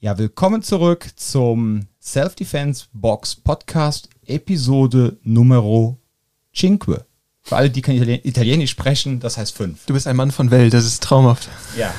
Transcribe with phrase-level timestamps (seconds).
[0.00, 5.98] Ja, willkommen zurück zum Self-Defense Box Podcast Episode Numero
[6.54, 7.02] 5.
[7.42, 9.86] Für alle, die kein Italienisch sprechen, das heißt 5.
[9.86, 11.48] Du bist ein Mann von Welt, das ist traumhaft.
[11.76, 11.92] Ja.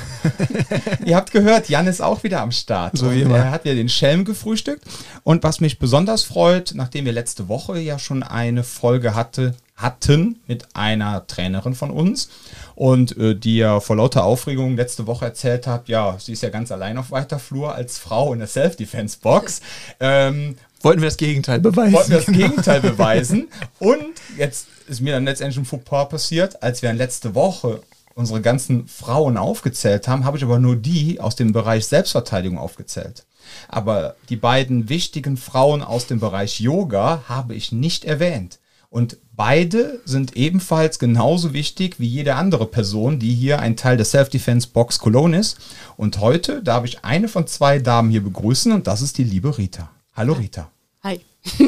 [1.05, 2.97] Ihr habt gehört, Jan ist auch wieder am Start.
[2.97, 3.35] So wie immer.
[3.35, 4.85] Er hat ja den Schelm gefrühstückt.
[5.23, 10.39] Und was mich besonders freut, nachdem wir letzte Woche ja schon eine Folge hatte, hatten
[10.47, 12.29] mit einer Trainerin von uns
[12.75, 16.49] und äh, die ja vor lauter Aufregung letzte Woche erzählt hat, ja, sie ist ja
[16.49, 19.61] ganz allein auf weiter Flur als Frau in der Self-Defense-Box.
[19.99, 21.93] Ähm, Wollten wir das Gegenteil beweisen.
[21.93, 23.49] wollten wir das Gegenteil beweisen.
[23.79, 27.81] Und jetzt ist mir dann letztendlich ein Fauxpas passiert, als wir dann letzte Woche
[28.15, 33.25] unsere ganzen Frauen aufgezählt haben, habe ich aber nur die aus dem Bereich Selbstverteidigung aufgezählt.
[33.67, 38.59] Aber die beiden wichtigen Frauen aus dem Bereich Yoga habe ich nicht erwähnt.
[38.89, 44.05] Und beide sind ebenfalls genauso wichtig wie jede andere Person, die hier ein Teil der
[44.05, 45.59] Self-Defense Box Cologne ist.
[45.95, 49.57] Und heute darf ich eine von zwei Damen hier begrüßen und das ist die liebe
[49.57, 49.91] Rita.
[50.15, 50.71] Hallo Rita.
[51.03, 51.21] Hi.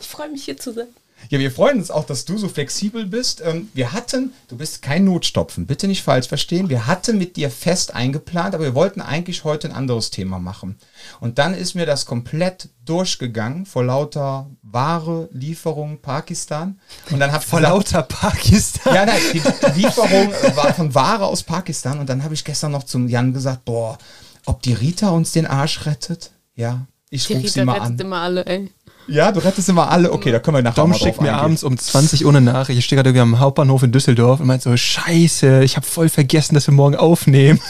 [0.00, 0.88] ich freue mich hier zu sein.
[1.28, 3.42] Ja, wir freuen uns auch, dass du so flexibel bist.
[3.44, 6.68] Ähm, Wir hatten, du bist kein Notstopfen, bitte nicht falsch verstehen.
[6.68, 10.76] Wir hatten mit dir fest eingeplant, aber wir wollten eigentlich heute ein anderes Thema machen.
[11.20, 16.78] Und dann ist mir das komplett durchgegangen vor lauter Ware, Lieferung, Pakistan.
[17.10, 18.94] Und dann hab ich Vor gesagt- lauter Pakistan.
[18.94, 21.98] ja, nein, die Lieferung war von Ware aus Pakistan.
[21.98, 23.98] Und dann habe ich gestern noch zum Jan gesagt, boah,
[24.44, 26.30] ob die Rita uns den Arsch rettet?
[26.54, 27.98] Ja, ich rufe sie Rita mal rettet an.
[27.98, 28.70] immer alle, ey.
[29.08, 30.12] Ja, du rettest immer alle.
[30.12, 31.44] Okay, da können wir nachher Dom mal schickt mir eingehen.
[31.44, 32.78] abends um 20 Uhr eine Nachricht.
[32.78, 36.08] Ich stehe gerade irgendwie am Hauptbahnhof in Düsseldorf und meint so, scheiße, ich habe voll
[36.08, 37.60] vergessen, dass wir morgen aufnehmen.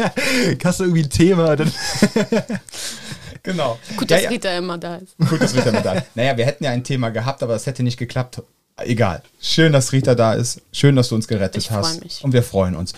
[0.64, 1.56] Hast du irgendwie ein Thema?
[1.56, 1.72] Dann
[3.42, 3.78] Genau.
[3.96, 4.30] Gut, ja, dass ja.
[4.30, 5.16] Rita immer da ist.
[5.18, 6.06] Gut, dass Rita mit da ist.
[6.16, 8.42] Naja, wir hätten ja ein Thema gehabt, aber das hätte nicht geklappt.
[8.78, 9.22] Egal.
[9.40, 10.60] Schön, dass Rita da ist.
[10.72, 12.02] Schön, dass du uns gerettet Ich hast.
[12.02, 12.24] mich.
[12.24, 12.92] Und wir freuen uns.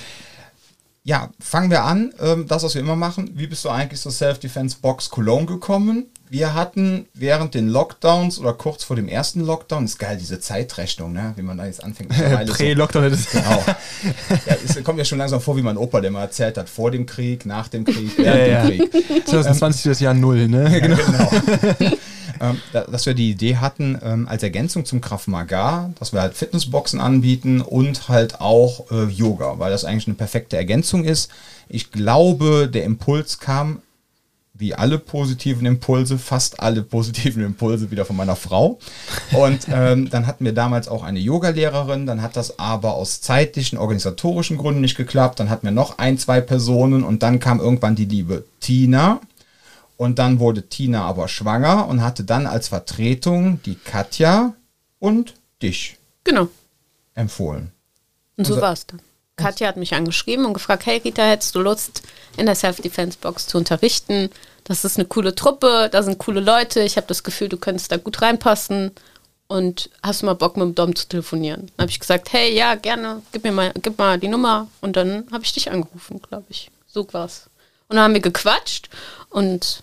[1.04, 2.12] Ja, fangen wir an.
[2.20, 3.30] Ähm, das, was wir immer machen.
[3.34, 6.06] Wie bist du eigentlich zur Self-Defense Box Cologne gekommen?
[6.30, 11.12] Wir hatten während den Lockdowns oder kurz vor dem ersten Lockdown, ist geil, diese Zeitrechnung,
[11.12, 11.32] ne?
[11.36, 12.10] wie man da jetzt anfängt.
[12.10, 12.46] mittlerweile
[13.16, 13.64] so- Genau.
[14.46, 16.90] Ja, es kommt mir schon langsam vor, wie mein Opa, der mal erzählt hat, vor
[16.90, 18.84] dem Krieg, nach dem Krieg, Ja, während ja.
[18.84, 19.26] dem Krieg.
[19.28, 20.80] 2020 ist das Jahr Null, ne?
[20.80, 20.96] Genau.
[20.96, 21.30] Genau.
[22.40, 26.20] ähm, da, dass wir die Idee hatten, ähm, als Ergänzung zum Krav Maga, dass wir
[26.20, 31.30] halt Fitnessboxen anbieten und halt auch äh, Yoga, weil das eigentlich eine perfekte Ergänzung ist.
[31.68, 33.82] Ich glaube, der Impuls kam,
[34.58, 38.78] wie alle positiven Impulse, fast alle positiven Impulse wieder von meiner Frau.
[39.32, 43.78] Und ähm, dann hatten wir damals auch eine Yogalehrerin, dann hat das aber aus zeitlichen,
[43.78, 45.38] organisatorischen Gründen nicht geklappt.
[45.40, 49.20] Dann hatten wir noch ein, zwei Personen und dann kam irgendwann die liebe Tina.
[49.96, 54.54] Und dann wurde Tina aber schwanger und hatte dann als Vertretung die Katja
[55.00, 56.48] und dich Genau.
[57.14, 57.72] empfohlen.
[58.36, 59.00] Und so Unser- war es dann.
[59.38, 62.02] Katja hat mich angeschrieben und gefragt, hey Rita, hättest du Lust,
[62.36, 64.28] in der Self-Defense-Box zu unterrichten?
[64.64, 67.90] Das ist eine coole Truppe, da sind coole Leute, ich habe das Gefühl, du könntest
[67.90, 68.92] da gut reinpassen.
[69.46, 71.70] Und hast du mal Bock, mit dem Dom zu telefonieren?
[71.76, 74.68] Dann habe ich gesagt, hey, ja, gerne, gib mir mal, gib mal die Nummer.
[74.82, 76.70] Und dann habe ich dich angerufen, glaube ich.
[76.86, 77.48] So war's.
[77.88, 78.90] Und dann haben wir gequatscht
[79.30, 79.82] und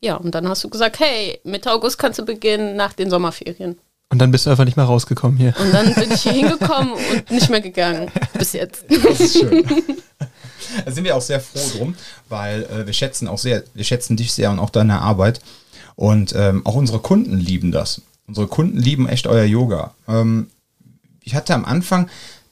[0.00, 3.78] ja, und dann hast du gesagt, hey, Mitte August kannst du beginnen nach den Sommerferien.
[4.08, 5.54] Und dann bist du einfach nicht mehr rausgekommen hier.
[5.58, 8.10] Und dann bin ich hier hingekommen und nicht mehr gegangen.
[8.38, 8.84] Bis jetzt.
[8.88, 9.64] Das ist schön.
[10.84, 11.94] da sind wir auch sehr froh drum,
[12.28, 15.40] weil äh, wir schätzen auch sehr, wir schätzen dich sehr und auch deine Arbeit.
[15.96, 18.02] Und ähm, auch unsere Kunden lieben das.
[18.28, 19.94] Unsere Kunden lieben echt euer Yoga.
[20.06, 20.50] Ähm,
[21.22, 22.08] ich hatte am Anfang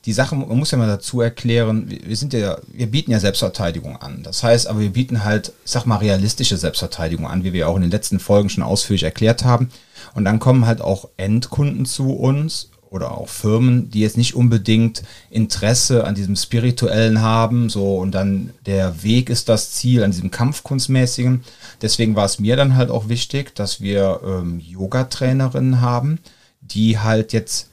[0.07, 3.21] die Sache, man muss ja mal dazu erklären, wir wir sind ja, wir bieten ja
[3.21, 4.23] Selbstverteidigung an.
[4.23, 7.77] Das heißt, aber wir bieten halt, ich sag mal, realistische Selbstverteidigung an, wie wir auch
[7.77, 9.71] in den letzten Folgen schon ausführlich erklärt haben.
[10.15, 15.03] Und dann kommen halt auch Endkunden zu uns oder auch Firmen, die jetzt nicht unbedingt
[15.29, 20.31] Interesse an diesem Spirituellen haben, so und dann der Weg ist das Ziel, an diesem
[20.31, 21.43] Kampfkunstmäßigen.
[21.83, 26.21] Deswegen war es mir dann halt auch wichtig, dass wir ähm, Yoga-Trainerinnen haben,
[26.61, 27.71] die halt jetzt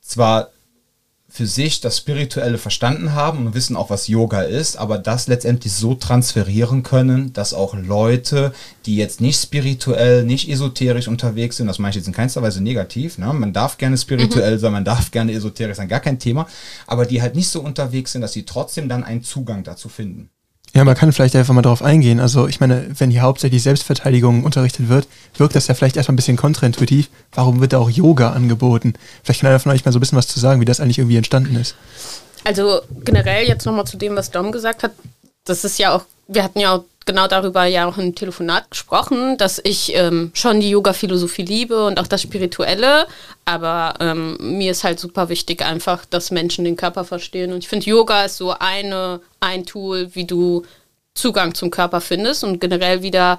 [0.00, 0.50] zwar
[1.30, 5.72] für sich das Spirituelle verstanden haben und wissen auch, was Yoga ist, aber das letztendlich
[5.72, 8.52] so transferieren können, dass auch Leute,
[8.84, 12.60] die jetzt nicht spirituell, nicht esoterisch unterwegs sind, das meine ich jetzt in keinster Weise
[12.60, 13.32] negativ, ne?
[13.32, 16.48] man darf gerne spirituell sein, man darf gerne esoterisch sein, gar kein Thema,
[16.88, 20.30] aber die halt nicht so unterwegs sind, dass sie trotzdem dann einen Zugang dazu finden.
[20.72, 22.20] Ja, man kann vielleicht einfach mal darauf eingehen.
[22.20, 26.16] Also ich meine, wenn hier hauptsächlich Selbstverteidigung unterrichtet wird, wirkt das ja vielleicht erstmal ein
[26.16, 27.08] bisschen kontraintuitiv.
[27.32, 28.94] Warum wird da auch Yoga angeboten?
[29.24, 30.98] Vielleicht kann einer von euch mal so ein bisschen was zu sagen, wie das eigentlich
[30.98, 31.74] irgendwie entstanden ist.
[32.44, 34.92] Also generell jetzt nochmal zu dem, was Dom gesagt hat.
[35.44, 39.36] Das ist ja auch, wir hatten ja auch genau darüber ja auch im Telefonat gesprochen,
[39.38, 43.06] dass ich ähm, schon die Yoga-Philosophie liebe und auch das Spirituelle.
[43.44, 47.52] Aber ähm, mir ist halt super wichtig einfach, dass Menschen den Körper verstehen.
[47.52, 50.64] Und ich finde, Yoga ist so eine, ein Tool, wie du
[51.14, 53.38] Zugang zum Körper findest und generell wieder,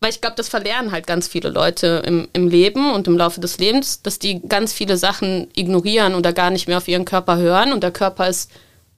[0.00, 3.40] weil ich glaube, das verlernen halt ganz viele Leute im, im Leben und im Laufe
[3.40, 7.38] des Lebens, dass die ganz viele Sachen ignorieren oder gar nicht mehr auf ihren Körper
[7.38, 8.50] hören und der Körper ist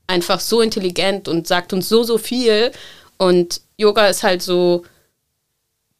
[0.06, 2.72] einfach so intelligent und sagt uns so, so viel
[3.16, 4.84] und Yoga ist halt so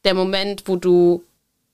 [0.04, 1.24] der Moment, wo du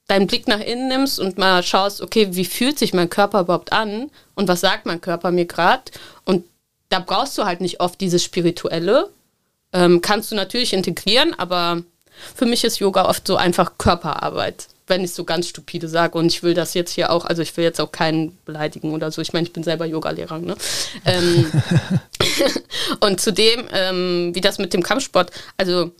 [0.06, 3.72] deinen Blick nach innen nimmst und mal schaust, okay, wie fühlt sich mein Körper überhaupt
[3.72, 5.84] an und was sagt mein Körper mir gerade?
[6.24, 6.44] Und
[6.88, 9.08] da brauchst du halt nicht oft dieses Spirituelle.
[9.72, 11.82] Ähm, kannst du natürlich integrieren, aber
[12.34, 16.18] für mich ist Yoga oft so einfach Körperarbeit, wenn ich so ganz stupide sage.
[16.18, 19.10] Und ich will das jetzt hier auch, also ich will jetzt auch keinen beleidigen oder
[19.10, 19.22] so.
[19.22, 20.38] Ich meine, ich bin selber Yogalehrer.
[20.38, 20.56] Ne?
[21.06, 21.50] ähm,
[23.00, 25.92] und zudem, ähm, wie das mit dem Kampfsport, also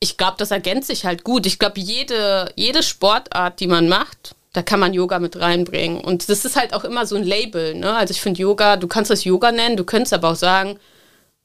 [0.00, 1.46] ich glaube, das ergänzt sich halt gut.
[1.46, 5.98] Ich glaube, jede, jede Sportart, die man macht, da kann man Yoga mit reinbringen.
[6.00, 7.74] Und das ist halt auch immer so ein Label.
[7.74, 7.94] Ne?
[7.94, 10.78] Also ich finde Yoga, du kannst das Yoga nennen, du könntest aber auch sagen,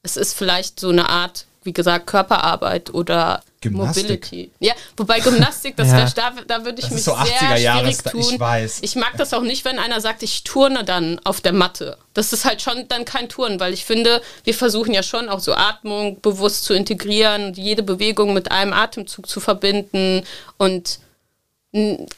[0.02, 4.04] es ist vielleicht so eine Art, wie gesagt, Körperarbeit oder Gymnastik.
[4.04, 4.50] Mobility.
[4.60, 6.08] Ja, wobei Gymnastik, das Ja.
[6.14, 8.34] da, da würde ich Das mich so sehr 80er Jahres, schwierig tun.
[8.34, 8.78] ich weiß.
[8.82, 11.98] Ich mag das auch nicht, wenn einer sagt, ich turne dann auf der Matte.
[12.14, 15.40] Das ist halt schon dann kein Turnen, weil ich finde, wir versuchen ja schon auch
[15.40, 20.22] so Atmung bewusst zu integrieren, jede Bewegung mit einem Atemzug zu verbinden
[20.56, 20.98] und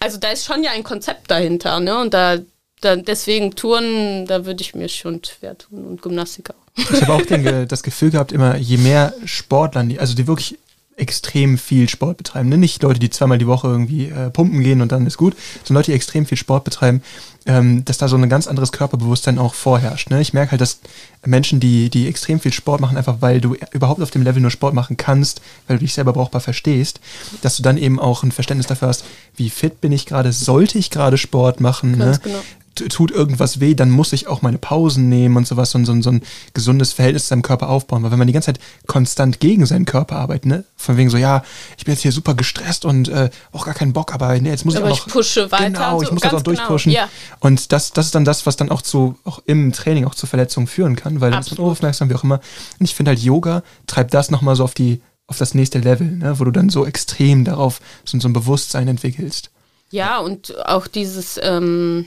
[0.01, 1.99] also da ist schon ja ein Konzept dahinter, ne?
[1.99, 2.39] Und da,
[2.83, 6.93] da deswegen Turnen, da würde ich mir schon schwer tun und Gymnastik auch.
[6.93, 10.59] Ich habe auch den, das Gefühl gehabt, immer je mehr Sportler, also die wirklich
[10.97, 12.59] extrem viel Sport betreiben, ne?
[12.59, 15.35] nicht Leute, die zweimal die Woche irgendwie äh, pumpen gehen und dann ist gut,
[15.65, 17.03] sondern Leute, die extrem viel Sport betreiben,
[17.47, 20.11] ähm, dass da so ein ganz anderes Körperbewusstsein auch vorherrscht.
[20.11, 20.21] Ne?
[20.21, 20.81] Ich merke halt, dass
[21.25, 24.51] Menschen, die, die extrem viel Sport machen, einfach weil du überhaupt auf dem Level nur
[24.51, 27.01] Sport machen kannst, weil du dich selber brauchbar verstehst,
[27.41, 29.05] dass du dann eben auch ein Verständnis dafür hast,
[29.37, 32.19] wie fit bin ich gerade, sollte ich gerade Sport machen, ne?
[32.23, 32.43] Genau.
[32.89, 36.03] Tut irgendwas weh, dann muss ich auch meine Pausen nehmen und sowas und so, ein-
[36.03, 36.23] so ein
[36.55, 38.03] gesundes Verhältnis zu seinem Körper aufbauen.
[38.03, 41.17] Weil wenn man die ganze Zeit konstant gegen seinen Körper arbeitet, ne, von wegen so,
[41.17, 41.43] ja,
[41.79, 44.65] ich bin jetzt hier super gestresst und äh, auch gar keinen Bock, aber ne, jetzt
[44.65, 45.13] muss Aber ich ich auch noch.
[45.13, 46.93] pushe weiter Genau, und so, ich muss das auch genau, durchpushen.
[46.93, 47.09] ja.
[47.41, 50.27] Und das, das ist dann das, was dann auch zu, auch im Training auch zu
[50.27, 51.67] Verletzungen führen kann, weil dann ist man Absolut.
[51.71, 52.41] unaufmerksam, wie auch immer.
[52.79, 56.11] Und ich finde halt, Yoga treibt das nochmal so auf die, auf das nächste Level,
[56.11, 59.51] ne, wo du dann so extrem darauf so, so ein Bewusstsein entwickelst.
[59.91, 62.07] Ja, und auch dieses, ähm,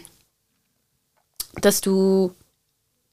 [1.61, 2.33] dass du,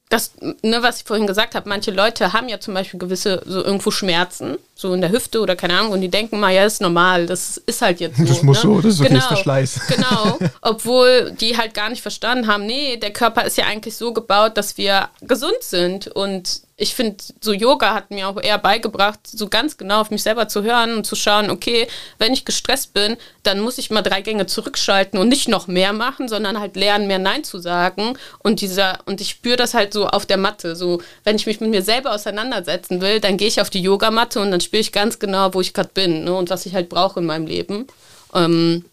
[0.09, 3.65] das, ne, was ich vorhin gesagt habe, manche Leute haben ja zum Beispiel gewisse, so
[3.65, 6.83] irgendwo Schmerzen, so in der Hüfte oder keine Ahnung, und die denken mal, ja, ist
[6.83, 8.25] normal, das ist halt jetzt so.
[8.25, 8.63] Das muss ne?
[8.63, 9.81] so, das ist okay, genau, ist Verschleiß.
[9.89, 14.13] Genau, obwohl die halt gar nicht verstanden haben, nee, der Körper ist ja eigentlich so
[14.13, 19.21] gebaut, dass wir gesund sind und ich finde, so Yoga hat mir auch eher beigebracht,
[19.25, 21.87] so ganz genau auf mich selber zu hören und zu schauen, okay,
[22.19, 25.93] wenn ich gestresst bin, dann muss ich mal drei Gänge zurückschalten und nicht noch mehr
[25.93, 28.19] machen, sondern halt lernen, mehr Nein zu sagen.
[28.39, 30.75] Und dieser, und ich spüre das halt so auf der Matte.
[30.75, 34.41] So, wenn ich mich mit mir selber auseinandersetzen will, dann gehe ich auf die Yogamatte
[34.41, 36.89] und dann spüre ich ganz genau, wo ich gerade bin ne, und was ich halt
[36.89, 37.87] brauche in meinem Leben.
[38.35, 38.87] Ähm,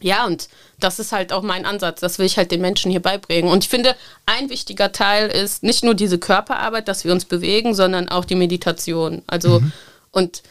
[0.00, 2.00] ja, und das ist halt auch mein Ansatz.
[2.00, 3.50] Das will ich halt den Menschen hier beibringen.
[3.50, 3.94] Und ich finde,
[4.26, 8.34] ein wichtiger Teil ist nicht nur diese Körperarbeit, dass wir uns bewegen, sondern auch die
[8.34, 9.22] Meditation.
[9.26, 9.62] Also,
[10.10, 10.42] und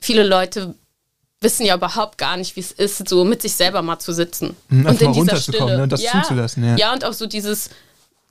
[0.00, 0.74] viele Leute
[1.40, 4.56] wissen ja überhaupt gar nicht, wie es ist, so mit sich selber mal zu sitzen.
[4.68, 5.76] Mhm, und in mal dieser Stille.
[5.76, 6.76] ne, und das zuzulassen, ja.
[6.76, 7.70] Ja, und auch so dieses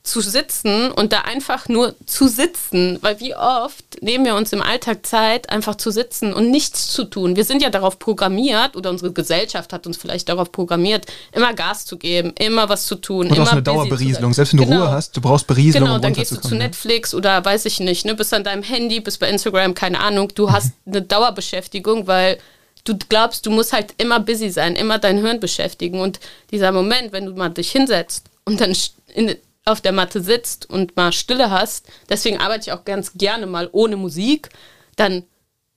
[0.04, 4.62] zu sitzen und da einfach nur zu sitzen, weil wie oft nehmen wir uns im
[4.62, 7.38] Alltag Zeit, einfach zu sitzen und nichts zu tun.
[7.38, 11.86] Wir sind ja darauf programmiert, oder unsere Gesellschaft hat uns vielleicht darauf programmiert, immer Gas
[11.86, 13.28] zu geben, immer was zu tun.
[13.28, 14.34] Und immer auch eine Dauerberieselung.
[14.34, 14.84] Selbst wenn du Genau.
[14.84, 16.66] Ruhe hast, du brauchst Berieselung, Genau, um dann gehst du zu ne?
[16.66, 20.34] Netflix oder weiß ich nicht, ne, bist an deinem Handy, bist bei Instagram, keine Ahnung.
[20.36, 22.40] Du hast eine Dauerbeschäftigung, weil
[22.84, 26.02] du glaubst, du musst halt immer busy sein, immer dein Hirn beschäftigen.
[26.02, 26.20] Und
[26.52, 28.76] dieser Moment, wenn du mal dich hinsetzt und dann
[29.16, 33.46] in, auf der Matte sitzt und mal Stille hast, deswegen arbeite ich auch ganz gerne
[33.46, 34.50] mal ohne Musik,
[34.96, 35.24] dann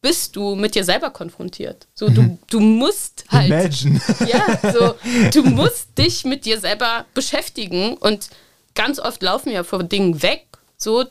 [0.03, 1.89] bist du mit dir selber konfrontiert.
[1.95, 4.01] So, du, du musst halt Imagine.
[4.27, 4.95] ja, so,
[5.33, 8.29] du musst dich mit dir selber beschäftigen und
[8.75, 11.05] ganz oft laufen wir vor Dingen weg, so,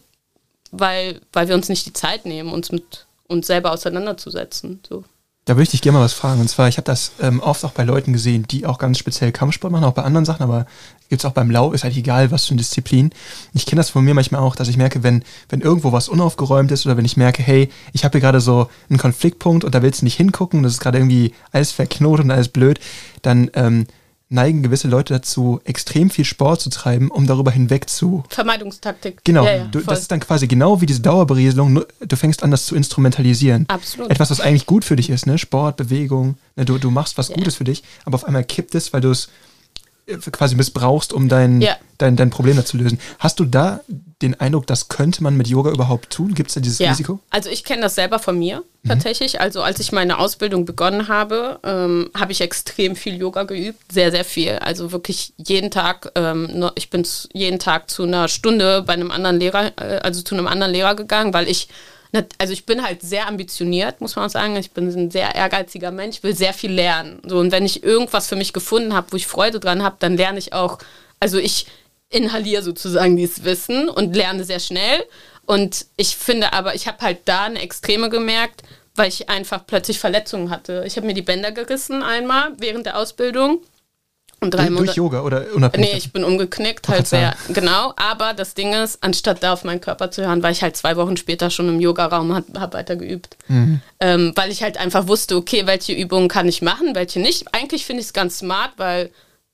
[0.71, 4.81] weil, weil wir uns nicht die Zeit nehmen, uns mit uns selber auseinanderzusetzen.
[4.87, 5.03] So.
[5.45, 6.41] Da würde ich dich gerne mal was fragen.
[6.41, 9.31] Und zwar, ich habe das ähm, oft auch bei Leuten gesehen, die auch ganz speziell
[9.31, 10.65] Kampfsport machen, auch bei anderen Sachen, aber
[11.09, 13.11] gibt es auch beim Lauf, ist halt egal, was für eine Disziplin.
[13.53, 16.71] Ich kenne das von mir manchmal auch, dass ich merke, wenn, wenn irgendwo was unaufgeräumt
[16.71, 19.81] ist oder wenn ich merke, hey, ich habe hier gerade so einen Konfliktpunkt und da
[19.81, 22.79] willst du nicht hingucken, das ist gerade irgendwie alles verknotet und alles blöd,
[23.21, 23.85] dann ähm,
[24.29, 29.21] neigen gewisse Leute dazu, extrem viel Sport zu treiben, um darüber hinweg zu Vermeidungstaktik.
[29.23, 32.49] Genau, Ja, ja, du, das ist dann quasi genau wie diese Dauerberieselung, du fängst an,
[32.49, 33.65] das zu instrumentalisieren.
[33.67, 34.09] Absolut.
[34.09, 35.37] Etwas, was eigentlich gut für dich ist, ne?
[35.37, 36.65] Sport, Bewegung, ne?
[36.65, 37.35] du, du machst was Ja.
[37.35, 39.29] Gutes für dich, aber auf einmal kippt es, weil du es
[40.31, 41.75] quasi missbrauchst, um dein, Ja.
[41.97, 42.99] dein, dein Problem da zu lösen.
[43.19, 43.81] Hast du da
[44.21, 46.33] den Eindruck, das könnte man mit Yoga überhaupt tun?
[46.35, 47.19] Gibt es da dieses Ja, Risiko?
[47.31, 49.41] also ich kenne das selber von mir tatsächlich.
[49.41, 54.11] Also als ich meine Ausbildung begonnen habe, ähm, habe ich extrem viel Yoga geübt, sehr,
[54.11, 54.51] sehr viel.
[54.53, 59.39] Also wirklich jeden Tag, ähm, ich bin jeden Tag zu einer Stunde bei einem anderen
[59.39, 61.67] Lehrer, äh, also zu einem anderen Lehrer gegangen, weil ich,
[62.37, 64.55] also ich bin halt sehr ambitioniert, muss man auch sagen.
[64.55, 67.21] Ich bin ein sehr ehrgeiziger Mensch, will sehr viel lernen.
[67.25, 70.17] So, und wenn ich irgendwas für mich gefunden habe, wo ich Freude dran habe, dann
[70.17, 70.79] lerne ich auch,
[71.19, 71.67] also ich
[72.09, 75.03] inhaliere sozusagen dieses Wissen und lerne sehr schnell.
[75.45, 78.63] Und ich finde aber, ich habe halt da eine Extreme gemerkt,
[78.95, 80.83] weil ich einfach plötzlich Verletzungen hatte.
[80.87, 83.59] Ich habe mir die Bänder gerissen einmal während der Ausbildung.
[84.41, 84.97] Und drei Durch Monate.
[84.97, 85.91] Yoga oder unabhängig?
[85.91, 87.93] Nee, ich bin umgeknickt, halt sehr, genau.
[87.95, 90.97] Aber das Ding ist, anstatt da auf meinen Körper zu hören, war ich halt zwei
[90.97, 93.37] Wochen später schon im Yogaraum habe hab weiter geübt.
[93.99, 97.53] Ähm, weil ich halt einfach wusste, okay, welche Übungen kann ich machen, welche nicht.
[97.53, 99.09] Eigentlich finde ich es ganz smart, weil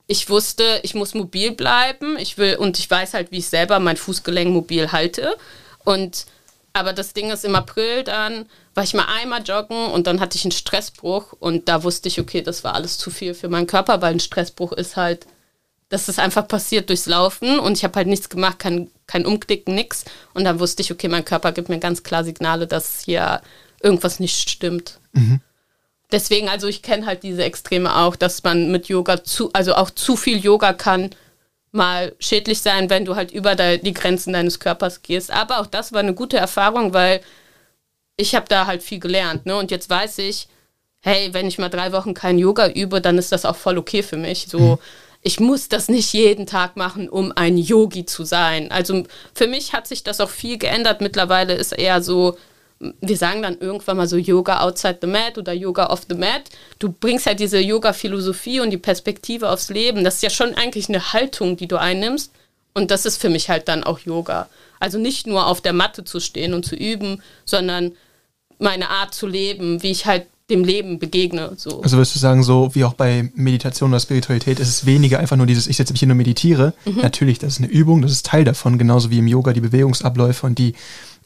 [0.07, 2.17] ich wusste, ich muss mobil bleiben.
[2.17, 5.35] Ich will, und ich weiß halt, wie ich selber mein Fußgelenk mobil halte.
[5.85, 6.25] Und
[6.73, 10.37] aber das Ding ist, im April dann war ich mal einmal joggen und dann hatte
[10.37, 13.67] ich einen Stressbruch und da wusste ich, okay, das war alles zu viel für meinen
[13.67, 15.27] Körper, weil ein Stressbruch ist halt,
[15.89, 19.75] das ist einfach passiert durchs Laufen und ich habe halt nichts gemacht, kein, kein Umknicken,
[19.75, 20.05] nix.
[20.33, 23.41] Und dann wusste ich, okay, mein Körper gibt mir ganz klar Signale, dass hier
[23.81, 24.99] irgendwas nicht stimmt.
[26.13, 29.89] Deswegen, also ich kenne halt diese Extreme auch, dass man mit Yoga zu, also auch
[29.89, 31.09] zu viel Yoga kann
[31.73, 35.31] mal schädlich sein, wenn du halt über die Grenzen deines Körpers gehst.
[35.31, 37.21] Aber auch das war eine gute Erfahrung, weil
[38.21, 39.45] ich habe da halt viel gelernt.
[39.45, 39.57] Ne?
[39.57, 40.47] Und jetzt weiß ich,
[41.01, 44.03] hey, wenn ich mal drei Wochen kein Yoga übe, dann ist das auch voll okay
[44.03, 44.45] für mich.
[44.47, 44.79] So,
[45.21, 48.71] ich muss das nicht jeden Tag machen, um ein Yogi zu sein.
[48.71, 51.01] Also für mich hat sich das auch viel geändert.
[51.01, 52.37] Mittlerweile ist eher so,
[52.79, 56.43] wir sagen dann irgendwann mal so Yoga outside the mat oder Yoga off the mat.
[56.79, 60.03] Du bringst halt diese Yoga-Philosophie und die Perspektive aufs Leben.
[60.03, 62.31] Das ist ja schon eigentlich eine Haltung, die du einnimmst.
[62.73, 64.47] Und das ist für mich halt dann auch Yoga.
[64.79, 67.91] Also nicht nur auf der Matte zu stehen und zu üben, sondern
[68.61, 71.53] meine Art zu leben, wie ich halt dem Leben begegne.
[71.55, 71.81] So.
[71.81, 75.37] Also würdest du sagen, so wie auch bei Meditation oder Spiritualität, ist es weniger einfach
[75.37, 76.73] nur dieses, ich setze mich hier nur meditiere.
[77.01, 80.45] Natürlich, das ist eine Übung, das ist Teil davon, genauso wie im Yoga die Bewegungsabläufe
[80.45, 80.73] und die,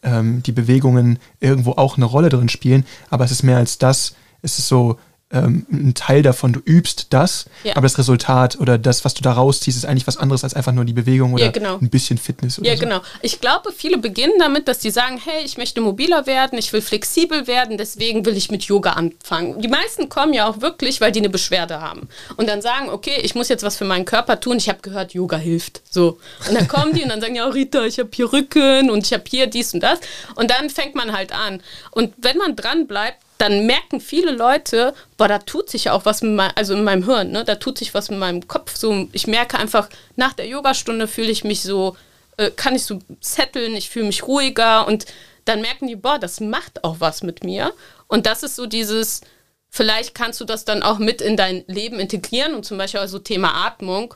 [0.03, 2.85] ähm, die Bewegungen irgendwo auch eine Rolle drin spielen.
[3.09, 4.15] Aber es ist mehr als das.
[4.41, 4.97] Es ist so
[5.31, 7.73] ähm, ein Teil davon, du übst das, Ja.
[7.75, 10.71] aber das Resultat oder das, was du da rausziehst, ist eigentlich was anderes als einfach
[10.71, 11.77] nur die Bewegung oder Ja, genau.
[11.79, 12.81] ein bisschen Fitness oder Ja, so.
[12.83, 13.01] genau.
[13.23, 16.81] Ich glaube, viele beginnen damit, dass die sagen, hey, ich möchte mobiler werden, ich will
[16.81, 19.59] flexibel werden, deswegen will ich mit Yoga anfangen.
[19.61, 22.07] Die meisten kommen ja auch wirklich, weil die eine Beschwerde haben.
[22.37, 24.57] Und dann sagen, okay, ich muss jetzt was für meinen Körper tun.
[24.57, 25.81] Ich habe gehört, Yoga hilft.
[25.89, 26.19] So.
[26.47, 29.11] Und dann kommen die und dann sagen, ja, Rita, ich habe hier Rücken und ich
[29.11, 29.99] habe hier dies und das.
[30.35, 31.61] Und dann fängt man halt an.
[31.91, 36.21] Und wenn man dran bleibt, dann merken viele Leute, boah, da tut sich auch was
[36.21, 37.43] mein, also in meinem Hirn, ne?
[37.43, 38.75] Da tut sich was mit meinem Kopf.
[38.75, 41.97] So, ich merke einfach, nach der Yogastunde fühle ich mich so,
[42.37, 45.05] äh, kann ich so setteln, ich fühle mich ruhiger und
[45.43, 47.73] dann merken die, boah, das macht auch was mit mir.
[48.07, 49.21] Und das ist so dieses,
[49.69, 53.19] vielleicht kannst du das dann auch mit in dein Leben integrieren und zum Beispiel also
[53.19, 54.15] Thema Atmung.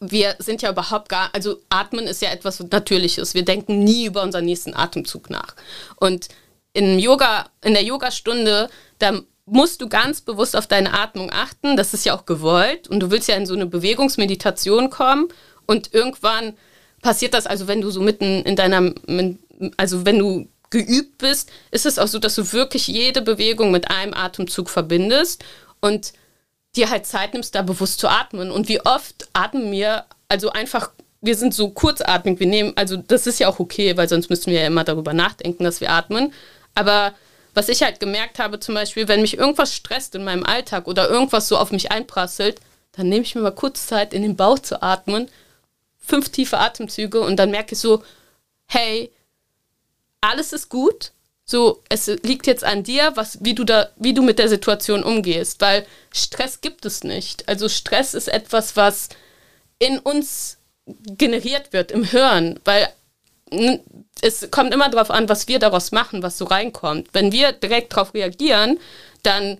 [0.00, 3.34] Wir sind ja überhaupt gar, also Atmen ist ja etwas Natürliches.
[3.34, 5.54] Wir denken nie über unseren nächsten Atemzug nach.
[5.96, 6.28] Und
[6.78, 8.70] in Yoga, in der Yogastunde,
[9.00, 11.76] da musst du ganz bewusst auf deine Atmung achten.
[11.76, 12.86] Das ist ja auch gewollt.
[12.86, 15.28] Und du willst ja in so eine Bewegungsmeditation kommen.
[15.66, 16.54] Und irgendwann
[17.02, 18.92] passiert das, also wenn du so mitten in deiner,
[19.76, 23.90] also wenn du geübt bist, ist es auch so, dass du wirklich jede Bewegung mit
[23.90, 25.44] einem Atemzug verbindest
[25.80, 26.12] und
[26.76, 28.50] dir halt Zeit nimmst, da bewusst zu atmen.
[28.52, 33.26] Und wie oft atmen wir, also einfach, wir sind so kurzatmig, wir nehmen, also das
[33.26, 36.32] ist ja auch okay, weil sonst müssten wir ja immer darüber nachdenken, dass wir atmen.
[36.78, 37.12] Aber
[37.54, 41.10] was ich halt gemerkt habe, zum Beispiel, wenn mich irgendwas stresst in meinem Alltag oder
[41.10, 42.60] irgendwas so auf mich einprasselt,
[42.92, 45.28] dann nehme ich mir mal kurz Zeit, in den Bauch zu atmen,
[45.98, 48.04] fünf tiefe Atemzüge und dann merke ich so,
[48.66, 49.10] hey,
[50.20, 51.10] alles ist gut.
[51.44, 55.02] So, es liegt jetzt an dir, was, wie, du da, wie du mit der Situation
[55.02, 57.48] umgehst, weil Stress gibt es nicht.
[57.48, 59.08] Also Stress ist etwas, was
[59.80, 62.88] in uns generiert wird, im Hirn, weil
[64.20, 67.08] es kommt immer darauf an, was wir daraus machen, was so reinkommt.
[67.12, 68.78] Wenn wir direkt darauf reagieren,
[69.22, 69.58] dann,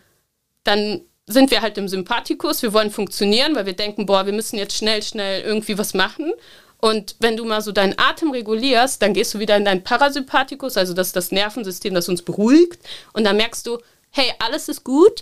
[0.65, 4.59] dann sind wir halt im Sympathikus, wir wollen funktionieren, weil wir denken, boah, wir müssen
[4.59, 6.33] jetzt schnell, schnell irgendwie was machen.
[6.81, 10.77] Und wenn du mal so deinen Atem regulierst, dann gehst du wieder in deinen Parasympathikus,
[10.77, 12.81] also das ist das Nervensystem, das uns beruhigt.
[13.13, 13.79] Und dann merkst du,
[14.11, 15.21] hey, alles ist gut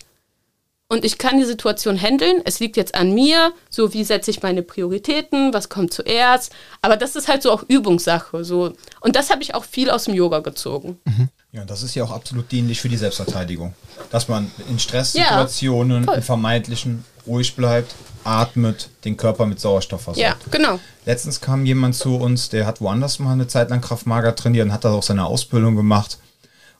[0.88, 2.42] und ich kann die Situation handeln.
[2.44, 6.52] Es liegt jetzt an mir, so wie setze ich meine Prioritäten, was kommt zuerst.
[6.80, 8.44] Aber das ist halt so auch Übungssache.
[8.44, 8.72] So.
[9.00, 10.98] Und das habe ich auch viel aus dem Yoga gezogen.
[11.50, 13.74] Ja, das ist ja auch absolut dienlich für die Selbstverteidigung.
[14.10, 20.20] Dass man in Stresssituationen, Ja, in vermeintlichen ruhig bleibt, atmet, den Körper mit Sauerstoff versorgt.
[20.20, 20.78] Ja, genau.
[21.04, 24.72] Letztens kam jemand zu uns, der hat woanders mal eine Zeit lang Kraftmager trainiert und
[24.72, 26.18] hat da auch seine Ausbildung gemacht.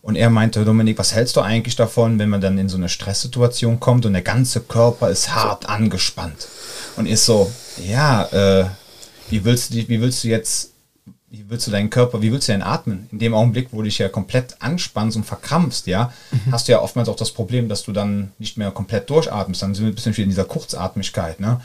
[0.07, 2.89] Und er meinte, Dominik, was hältst du eigentlich davon, wenn man dann in so eine
[2.89, 6.47] Stresssituation kommt und der ganze Körper ist hart angespannt?
[6.95, 7.51] Und ist so,
[7.85, 8.67] ja, äh,
[9.31, 10.71] wie willst du, wie willst du jetzt
[11.29, 13.09] wie willst du deinen Körper, wie willst du denn atmen?
[13.11, 16.53] In dem Augenblick, wo du dich ja komplett anspannst und verkrampfst, ja, mhm.
[16.53, 19.61] hast du ja oftmals auch das Problem, dass du dann nicht mehr komplett durchatmest.
[19.61, 21.61] Dann sind wir ein bisschen wieder in dieser Kurzatmigkeit, ne?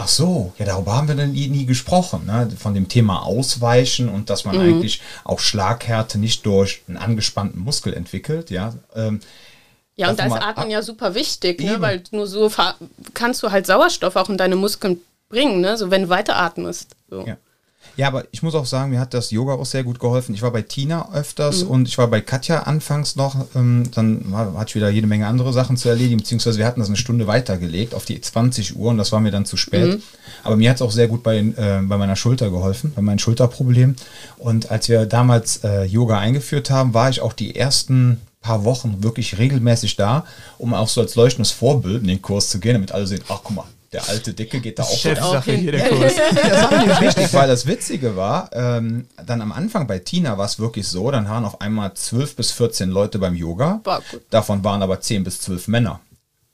[0.00, 2.48] Ach so, ja, darüber haben wir dann nie, nie gesprochen, ne?
[2.56, 4.62] von dem Thema Ausweichen und dass man mhm.
[4.62, 8.74] eigentlich auch Schlaghärte nicht durch einen angespannten Muskel entwickelt, ja.
[8.94, 9.18] Ähm,
[9.96, 11.80] ja, und da ist Atmen ja super wichtig, ne?
[11.80, 12.48] weil nur so
[13.14, 15.76] kannst du halt Sauerstoff auch in deine Muskeln bringen, ne?
[15.76, 16.94] so wenn du weiteratmest.
[17.10, 17.26] So.
[17.26, 17.36] Ja.
[17.98, 20.32] Ja, aber ich muss auch sagen, mir hat das Yoga auch sehr gut geholfen.
[20.32, 21.70] Ich war bei Tina öfters mhm.
[21.70, 23.34] und ich war bei Katja anfangs noch.
[23.56, 26.88] Ähm, dann hatte ich wieder jede Menge andere Sachen zu erledigen, beziehungsweise wir hatten das
[26.88, 29.96] eine Stunde weitergelegt auf die 20 Uhr und das war mir dann zu spät.
[29.96, 30.02] Mhm.
[30.44, 33.18] Aber mir hat es auch sehr gut bei, äh, bei meiner Schulter geholfen, bei meinem
[33.18, 33.96] Schulterproblem.
[34.36, 39.02] Und als wir damals äh, Yoga eingeführt haben, war ich auch die ersten paar Wochen
[39.02, 40.24] wirklich regelmäßig da,
[40.58, 43.40] um auch so als leuchtendes Vorbild in den Kurs zu gehen, damit alle sehen, ach
[43.42, 46.12] guck mal, der alte Dicke geht da auch Chefsache hier der Kurs.
[46.34, 50.44] Das war nämlich wichtig, weil das Witzige war, ähm, dann am Anfang bei Tina war
[50.46, 53.80] es wirklich so, dann waren auf einmal 12 bis 14 Leute beim Yoga.
[54.30, 56.00] Davon waren aber 10 bis 12 Männer.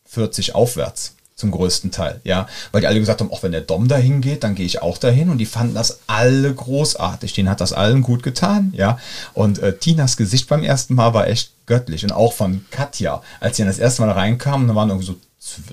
[0.07, 3.89] 40 aufwärts zum größten Teil, ja, weil die alle gesagt haben, auch wenn der Dom
[3.89, 5.31] dahin geht, dann gehe ich auch dahin.
[5.31, 8.99] Und die fanden das alle großartig, denen hat das allen gut getan, ja,
[9.33, 12.05] und äh, Tinas Gesicht beim ersten Mal war echt göttlich.
[12.05, 15.17] Und auch von Katja, als sie dann das erste Mal reinkamen, da waren irgendwie so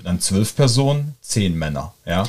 [0.04, 2.24] dann zwölf Personen, zehn Männer, ja.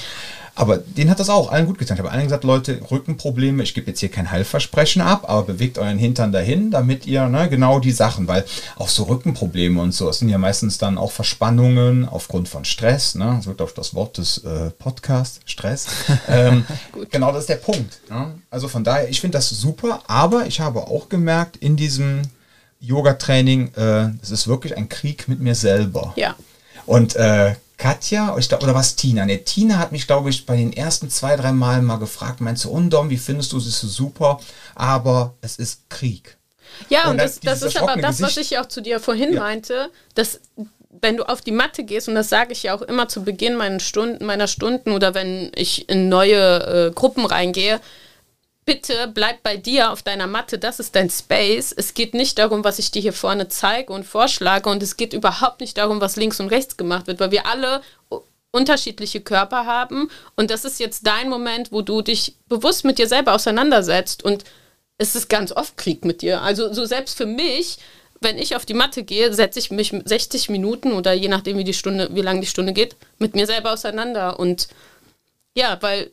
[0.55, 1.95] Aber denen hat das auch allen gut getan.
[1.95, 5.79] Ich habe allen gesagt, Leute, Rückenprobleme, ich gebe jetzt hier kein Heilversprechen ab, aber bewegt
[5.79, 8.45] euren Hintern dahin, damit ihr ne, genau die Sachen, weil
[8.75, 13.15] auch so Rückenprobleme und so, es sind ja meistens dann auch Verspannungen aufgrund von Stress,
[13.15, 13.33] ne?
[13.37, 15.87] Das wird auf das Wort des äh, Podcasts, Stress.
[16.27, 16.65] ähm,
[17.09, 18.01] genau, das ist der Punkt.
[18.09, 18.35] Ne?
[18.51, 22.21] Also von daher, ich finde das super, aber ich habe auch gemerkt in diesem
[22.79, 26.13] Yoga-Training, äh, es ist wirklich ein Krieg mit mir selber.
[26.15, 26.35] Ja.
[26.85, 29.25] Und äh, Katja, ich glaub, oder was Tina?
[29.25, 32.63] Ne, Tina hat mich, glaube ich, bei den ersten zwei, drei Malen mal gefragt, meinst
[32.65, 34.39] du, Undom, wie findest du, es ist super,
[34.75, 36.37] aber es ist Krieg.
[36.89, 39.33] Ja, und, und das, das ist aber das, was ich ja auch zu dir vorhin
[39.33, 39.39] ja.
[39.41, 40.39] meinte, dass
[41.01, 43.55] wenn du auf die Matte gehst, und das sage ich ja auch immer zu Beginn
[43.55, 47.79] meiner Stunden, meiner Stunden oder wenn ich in neue äh, Gruppen reingehe,
[48.65, 51.73] bitte bleib bei dir auf deiner Matte, das ist dein Space.
[51.75, 55.13] Es geht nicht darum, was ich dir hier vorne zeige und vorschlage und es geht
[55.13, 57.81] überhaupt nicht darum, was links und rechts gemacht wird, weil wir alle
[58.51, 63.07] unterschiedliche Körper haben und das ist jetzt dein Moment, wo du dich bewusst mit dir
[63.07, 64.43] selber auseinandersetzt und
[64.97, 66.41] es ist ganz oft Krieg mit dir.
[66.41, 67.79] Also so selbst für mich,
[68.21, 71.63] wenn ich auf die Matte gehe, setze ich mich 60 Minuten oder je nachdem wie
[71.63, 74.67] die Stunde, wie lang die Stunde geht, mit mir selber auseinander und
[75.55, 76.11] ja, weil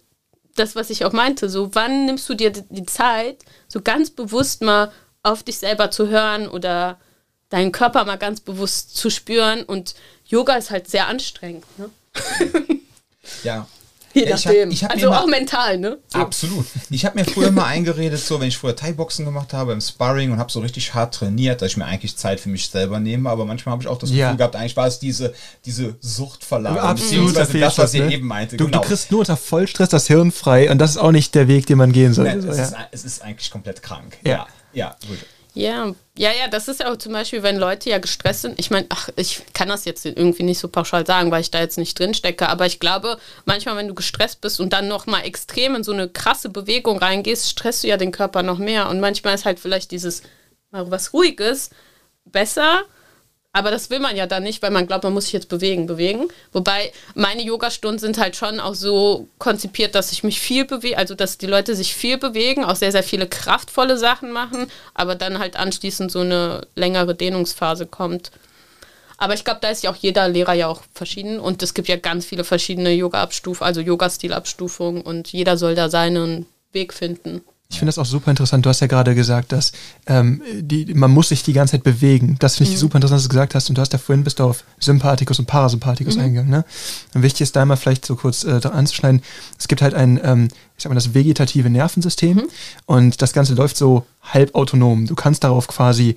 [0.56, 4.62] das, was ich auch meinte, so wann nimmst du dir die Zeit, so ganz bewusst
[4.62, 6.98] mal auf dich selber zu hören oder
[7.50, 9.94] deinen Körper mal ganz bewusst zu spüren und
[10.26, 11.64] Yoga ist halt sehr anstrengend.
[11.78, 11.90] Ne?
[13.44, 13.68] Ja,
[14.12, 14.70] Je nachdem.
[14.70, 15.98] Ich hab, ich hab also auch mental, ne?
[16.08, 16.18] So.
[16.18, 16.66] Absolut.
[16.90, 20.32] Ich habe mir früher mal eingeredet, so wenn ich früher Thai-Boxen gemacht habe im Sparring
[20.32, 23.30] und habe so richtig hart trainiert, dass ich mir eigentlich Zeit für mich selber nehme.
[23.30, 25.32] Aber manchmal habe ich auch das Gefühl gehabt, eigentlich war es diese,
[25.64, 26.88] diese Suchtverlagerung.
[26.88, 28.14] Absolut, das, das, was ihr ne?
[28.14, 28.56] eben meinte.
[28.56, 28.80] Du, genau.
[28.80, 31.66] du, kriegst nur unter Vollstress das Hirn frei und das ist auch nicht der Weg,
[31.66, 32.36] den man gehen sollte.
[32.36, 32.64] Nee, es, ja.
[32.64, 34.16] ist, es, ist, eigentlich komplett krank.
[34.24, 35.18] Ja, ja, ja gut.
[35.54, 38.58] Ja, ja, ja, das ist ja auch zum Beispiel, wenn Leute ja gestresst sind.
[38.60, 41.60] Ich meine, ach, ich kann das jetzt irgendwie nicht so pauschal sagen, weil ich da
[41.60, 45.24] jetzt nicht drin stecke, aber ich glaube, manchmal, wenn du gestresst bist und dann nochmal
[45.24, 48.88] extrem in so eine krasse Bewegung reingehst, stresst du ja den Körper noch mehr.
[48.88, 50.22] Und manchmal ist halt vielleicht dieses
[50.70, 51.70] mal was Ruhiges
[52.24, 52.82] besser,
[53.52, 55.86] aber das will man ja dann nicht, weil man glaubt, man muss sich jetzt bewegen,
[55.86, 56.28] bewegen.
[56.52, 61.16] Wobei meine Yogastunden sind halt schon auch so konzipiert, dass ich mich viel bewege, also
[61.16, 65.40] dass die Leute sich viel bewegen, auch sehr, sehr viele kraftvolle Sachen machen, aber dann
[65.40, 68.30] halt anschließend so eine längere Dehnungsphase kommt.
[69.18, 71.88] Aber ich glaube, da ist ja auch jeder Lehrer ja auch verschieden und es gibt
[71.88, 77.42] ja ganz viele verschiedene Yoga-Abstufungen, also Yoga-Stil-Abstufungen und jeder soll da seinen Weg finden.
[77.70, 78.66] Ich finde das auch super interessant.
[78.66, 79.70] Du hast ja gerade gesagt, dass
[80.06, 82.34] ähm, die, man muss sich die ganze Zeit bewegen.
[82.40, 82.80] Das finde ich mhm.
[82.80, 83.68] super interessant, dass du gesagt hast.
[83.68, 86.22] Und du hast ja vorhin bist du auf Sympathikus und Parasympathikus mhm.
[86.22, 86.50] eingegangen.
[86.50, 86.64] Ne?
[87.14, 89.22] Und wichtig ist da mal vielleicht so kurz äh, anzuschneiden.
[89.56, 92.38] Es gibt halt ein, ähm, ich sag mal, das vegetative Nervensystem.
[92.38, 92.48] Mhm.
[92.86, 95.06] Und das Ganze läuft so halb autonom.
[95.06, 96.16] Du kannst darauf quasi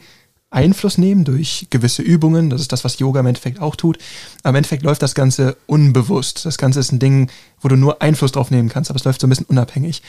[0.54, 2.50] Einfluss nehmen durch gewisse Übungen.
[2.50, 3.98] Das ist das, was Yoga im Endeffekt auch tut.
[4.44, 6.46] Aber im Endeffekt läuft das Ganze unbewusst.
[6.46, 7.30] Das Ganze ist ein Ding,
[7.62, 10.02] wo du nur Einfluss drauf nehmen kannst, aber es läuft so ein bisschen unabhängig.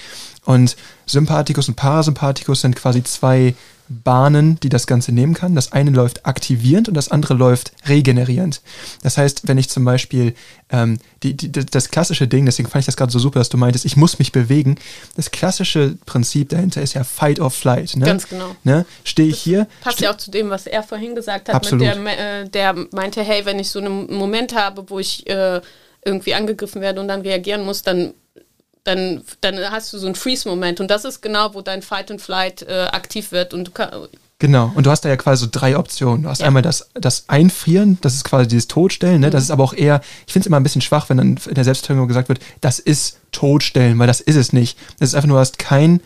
[0.45, 0.77] Und
[1.07, 3.55] Sympathikus und Parasympathikus sind quasi zwei
[3.89, 5.55] Bahnen, die das Ganze nehmen kann.
[5.55, 8.63] Das eine läuft aktivierend und das andere läuft regenerierend.
[9.03, 10.35] Das heißt, wenn ich zum Beispiel
[10.71, 13.59] ähm, die, die, das klassische Ding, deswegen fand ich das gerade so super, dass du
[13.59, 14.77] meintest, ich muss mich bewegen.
[15.17, 17.97] Das klassische Prinzip dahinter ist ja Fight or Flight.
[17.97, 18.07] Ne?
[18.07, 18.57] Ganz genau.
[18.65, 18.87] Ne?
[19.05, 19.67] Stehe ich hier.
[19.83, 21.87] Passt ja auch zu dem, was er vorhin gesagt hat, Absolut.
[21.87, 25.61] mit der, äh, der meinte, hey, wenn ich so einen Moment habe, wo ich äh,
[26.05, 28.15] irgendwie angegriffen werde und dann reagieren muss, dann
[28.85, 32.21] dann, dann hast du so einen Freeze-Moment und das ist genau, wo dein Fight and
[32.21, 33.73] Flight äh, aktiv wird und
[34.41, 36.25] Genau, und du hast da ja quasi so drei Optionen.
[36.25, 36.49] Du hast Ja.
[36.49, 39.31] einmal das, das Einfrieren, das ist quasi dieses Totstellen, ne?
[39.31, 39.45] das Mhm.
[39.45, 41.65] ist aber auch eher, ich finde es immer ein bisschen schwach, wenn dann in der
[41.65, 44.77] Selbstverteidigung gesagt wird, das ist Totstellen, weil das ist es nicht.
[44.99, 46.01] Das ist einfach nur, du hast kein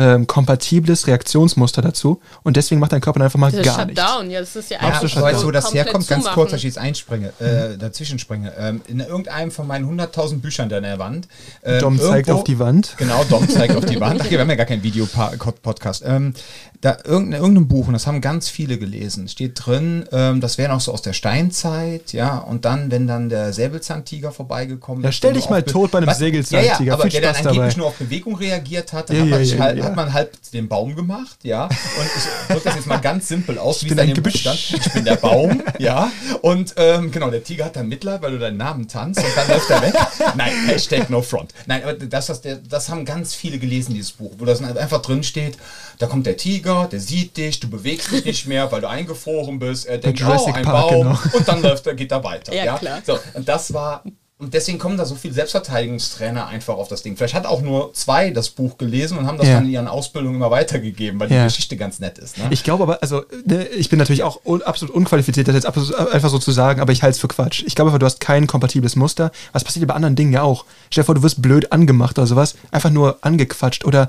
[0.00, 4.00] ähm, kompatibles Reaktionsmuster dazu und deswegen macht dein Körper dann einfach mal das gar nichts.
[4.02, 6.08] Shutdown, ja, das ist ja Ja, Absolut ich weiß, wo das herkommt.
[6.08, 6.34] Ganz zumachen.
[6.34, 8.52] kurz, dass ich jetzt einspringe, äh, dazwischen springe.
[8.58, 11.28] Ähm, in irgendeinem von meinen 100.000 Büchern da in der Wand.
[11.62, 12.94] ähm, Dom zeigt irgendwo- auf die Wand.
[12.96, 14.20] Genau, Dom zeigt auf die Wand.
[14.24, 16.02] Okay, wir haben ja gar keinen Videopodcast.
[16.06, 16.34] Ähm,
[16.80, 20.72] da irgendein, irgendein Buch, und das haben ganz viele gelesen, steht drin, ähm, das wäre
[20.72, 25.16] noch so aus der Steinzeit, ja, und dann, wenn dann der Säbelzahntiger vorbeigekommen Ja, ist,
[25.16, 26.10] stell der dich mal tot bei einem?
[26.14, 26.78] Säbelzahntiger.
[26.78, 27.78] Ja, ja, aber Viel der dann Spaß angeblich dabei.
[27.78, 29.89] nur auf Bewegung reagiert hat, dann Ja, hat, ja, ja, halt, ja.
[29.90, 31.70] Hat man halb den Baum gemacht, ja, und
[32.16, 34.30] ich drücke das jetzt mal ganz simpel aus, wie bin es in ein dem Buch
[34.30, 34.58] stand.
[34.58, 36.10] Ich bin der Baum, ja,
[36.42, 39.48] und ähm, genau, der Tiger hat dann Mitleid, weil du deinen Namen tanzt und dann
[39.48, 39.94] läuft er weg.
[40.36, 41.52] Nein, Hashtag no front.
[41.66, 45.02] Nein, aber das, das, der, das haben ganz viele gelesen, dieses Buch, wo das einfach
[45.02, 45.58] drin steht,
[45.98, 49.58] da kommt der Tiger, der sieht dich, du bewegst dich nicht mehr, weil du eingefroren
[49.58, 51.18] bist, er denkt, oh, ein Park, Baum, genau.
[51.32, 52.54] und dann läuft er, geht er weiter.
[52.54, 53.02] Ja, Ja, klar.
[53.04, 54.04] So, und das war,
[54.40, 57.16] und deswegen kommen da so viele Selbstverteidigungstrainer einfach auf das Ding.
[57.16, 59.54] Vielleicht hat auch nur zwei das Buch gelesen und haben das Ja.
[59.56, 61.42] dann in ihren Ausbildungen immer weitergegeben, weil Ja.
[61.42, 62.38] die Geschichte ganz nett ist.
[62.38, 62.44] Ne?
[62.50, 65.94] Ich glaube aber, also, ne, ich bin natürlich auch un, absolut unqualifiziert, das jetzt absolut,
[66.12, 67.62] einfach so zu sagen, aber ich halte es für Quatsch.
[67.66, 69.30] Ich glaube einfach, du hast kein kompatibles Muster.
[69.52, 70.64] Was passiert bei anderen Dingen ja auch?
[70.90, 74.08] Stell dir vor, du wirst blöd angemacht oder sowas, einfach nur angequatscht oder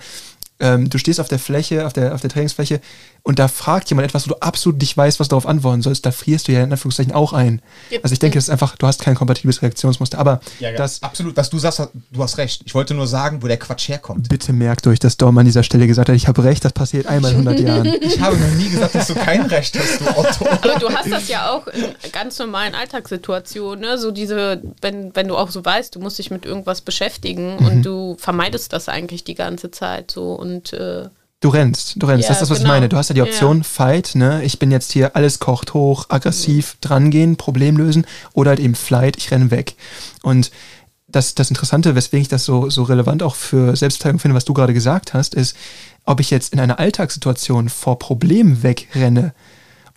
[0.61, 2.79] ähm, du stehst auf der Fläche, auf der, auf der Trainingsfläche
[3.23, 6.05] und da fragt jemand etwas, wo du absolut nicht weißt, was du darauf antworten sollst.
[6.05, 7.61] Da frierst du ja in Anführungszeichen auch ein.
[7.91, 7.99] Yep.
[8.03, 10.17] Also ich denke, das ist einfach, du hast kein kompatibles Reaktionsmuster.
[10.17, 11.37] Aber Ja, ja, das, absolut.
[11.37, 12.63] Was du sagst, du hast recht.
[12.65, 14.29] Ich wollte nur sagen, wo der Quatsch herkommt.
[14.29, 17.05] bitte merkt euch, dass Dom an dieser Stelle gesagt hat, ich habe recht, das passiert
[17.05, 17.85] einmal in 100 Jahren.
[18.01, 20.47] Ich habe noch nie gesagt, dass du kein Recht hast, du Otto.
[20.49, 23.97] Aber du hast das ja auch in ganz normalen Alltagssituationen, ne?
[23.97, 27.65] So diese, wenn, wenn du auch so weißt, du musst dich mit irgendwas beschäftigen Mhm.
[27.67, 31.09] und du vermeidest das eigentlich die ganze Zeit so und äh,
[31.41, 32.25] Du rennst, du rennst.
[32.25, 32.69] Ja, das ist das, was genau.
[32.69, 32.89] ich meine.
[32.89, 33.63] Du hast ja die Option Ja.
[33.63, 34.43] Fight, ne?
[34.43, 39.17] Ich bin jetzt hier, alles kocht hoch, aggressiv drangehen, Problem lösen oder halt eben Flight,
[39.17, 39.73] ich renne weg.
[40.21, 40.51] Und
[41.07, 44.53] das, das Interessante, weswegen ich das so, so relevant auch für Selbstverteidigung finde, was du
[44.53, 45.57] gerade gesagt hast, ist,
[46.05, 49.33] ob ich jetzt in einer Alltagssituation vor Problemen wegrenne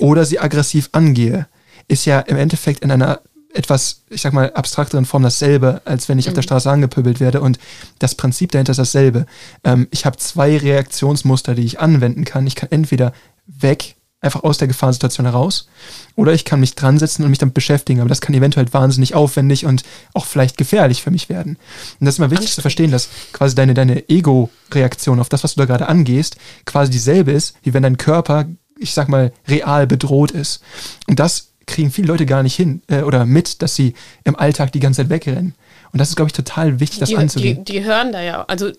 [0.00, 1.46] oder sie aggressiv angehe,
[1.88, 3.20] ist ja im Endeffekt in einer
[3.54, 7.40] etwas, ich sag mal, abstrakteren Form dasselbe, als wenn ich auf der Straße angepöbelt werde.
[7.40, 7.58] Und
[8.00, 9.26] das Prinzip dahinter ist dasselbe.
[9.62, 12.46] Ähm, ich habe zwei Reaktionsmuster, die ich anwenden kann.
[12.46, 13.12] Ich kann entweder
[13.46, 15.68] weg, einfach aus der Gefahrensituation heraus,
[16.16, 18.00] oder ich kann mich dran setzen und mich damit beschäftigen.
[18.00, 21.56] Aber das kann eventuell wahnsinnig aufwendig und auch vielleicht gefährlich für mich werden.
[22.00, 25.54] Und das ist immer wichtig zu verstehen, dass quasi deine, deine Ego-Reaktion auf das, was
[25.54, 28.46] du da gerade angehst, quasi dieselbe ist, wie wenn dein Körper,
[28.78, 30.62] ich sag mal, real bedroht ist.
[31.06, 34.72] Und das kriegen viele Leute gar nicht hin äh, oder mit, dass sie im Alltag
[34.72, 35.54] die ganze Zeit wegrennen.
[35.92, 37.64] Und das ist, glaube ich, total wichtig, das die, die, anzugehen.
[37.64, 38.42] die hören da ja.
[38.48, 38.72] Also,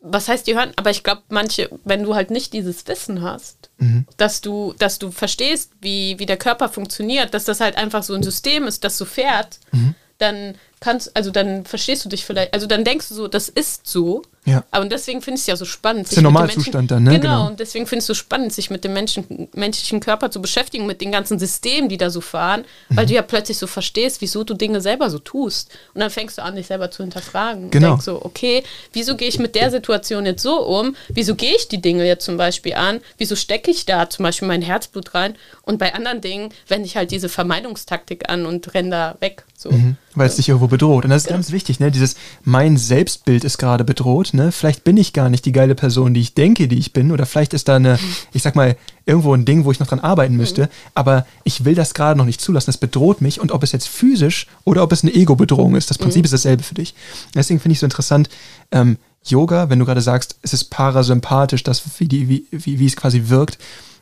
[0.00, 0.72] was heißt die hören?
[0.76, 4.06] Aber ich glaube, manche, wenn du halt nicht dieses Wissen hast, Mhm.
[4.16, 8.14] dass du, dass du verstehst, wie, wie der Körper funktioniert, dass das halt einfach so
[8.14, 9.94] ein System ist, das so fährt, Mhm.
[10.18, 13.86] dann kannst, also dann verstehst du dich vielleicht, also dann denkst du so, das ist
[13.86, 14.22] so.
[14.44, 14.64] Ja.
[14.70, 16.04] Aber deswegen finde ich es ja so spannend.
[16.04, 17.10] ist sich der mit dem Normalzustand dann, ne?
[17.10, 17.46] Genau, Genau.
[17.48, 20.86] und deswegen finde ich es so spannend, sich mit dem Menschen, menschlichen Körper zu beschäftigen,
[20.86, 23.08] mit den ganzen Systemen, die da so fahren, weil Mhm.
[23.08, 25.70] du ja plötzlich so verstehst, wieso du Dinge selber so tust.
[25.92, 27.70] Und dann fängst du an, dich selber zu hinterfragen.
[27.70, 27.88] Genau.
[27.88, 28.62] Und denkst so, okay,
[28.94, 30.96] wieso gehe ich mit der Situation jetzt so um?
[31.08, 33.00] Wieso gehe ich die Dinge jetzt zum Beispiel an?
[33.18, 35.34] Wieso stecke ich da zum Beispiel mein Herzblut rein?
[35.62, 39.44] Und bei anderen Dingen wende ich halt diese Vermeidungstaktik an und renne da weg.
[39.54, 39.70] So.
[40.18, 41.04] Weil es dich irgendwo bedroht.
[41.04, 41.90] Und das ist ganz wichtig, ne?
[41.90, 44.52] Dieses, mein Selbstbild ist gerade bedroht, ne?
[44.52, 47.26] Vielleicht bin ich gar nicht die geile Person, die ich denke, die ich bin, oder
[47.26, 47.98] vielleicht ist da eine,
[48.32, 48.76] ich sag mal,
[49.06, 52.26] irgendwo ein Ding, wo ich noch dran arbeiten müsste, aber ich will das gerade noch
[52.26, 52.70] nicht zulassen.
[52.70, 55.98] Es bedroht mich und ob es jetzt physisch oder ob es eine Ego-Bedrohung ist, das
[55.98, 56.94] Prinzip ist dasselbe für dich.
[57.34, 58.28] Deswegen finde ich so interessant,
[58.70, 62.86] ähm, Yoga, wenn du gerade sagst, es ist parasympathisch, das, wie, die, wie, wie, wie
[62.86, 63.58] es quasi wirkt,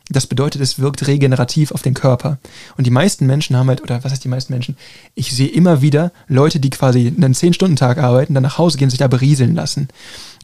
[0.09, 2.37] das bedeutet, es wirkt regenerativ auf den Körper.
[2.77, 4.77] Und die meisten Menschen haben halt, oder was heißt die meisten Menschen?
[5.15, 8.99] Ich sehe immer wieder Leute, die quasi einen 10-Stunden-Tag arbeiten, dann nach Hause gehen, sich
[8.99, 9.89] da berieseln lassen.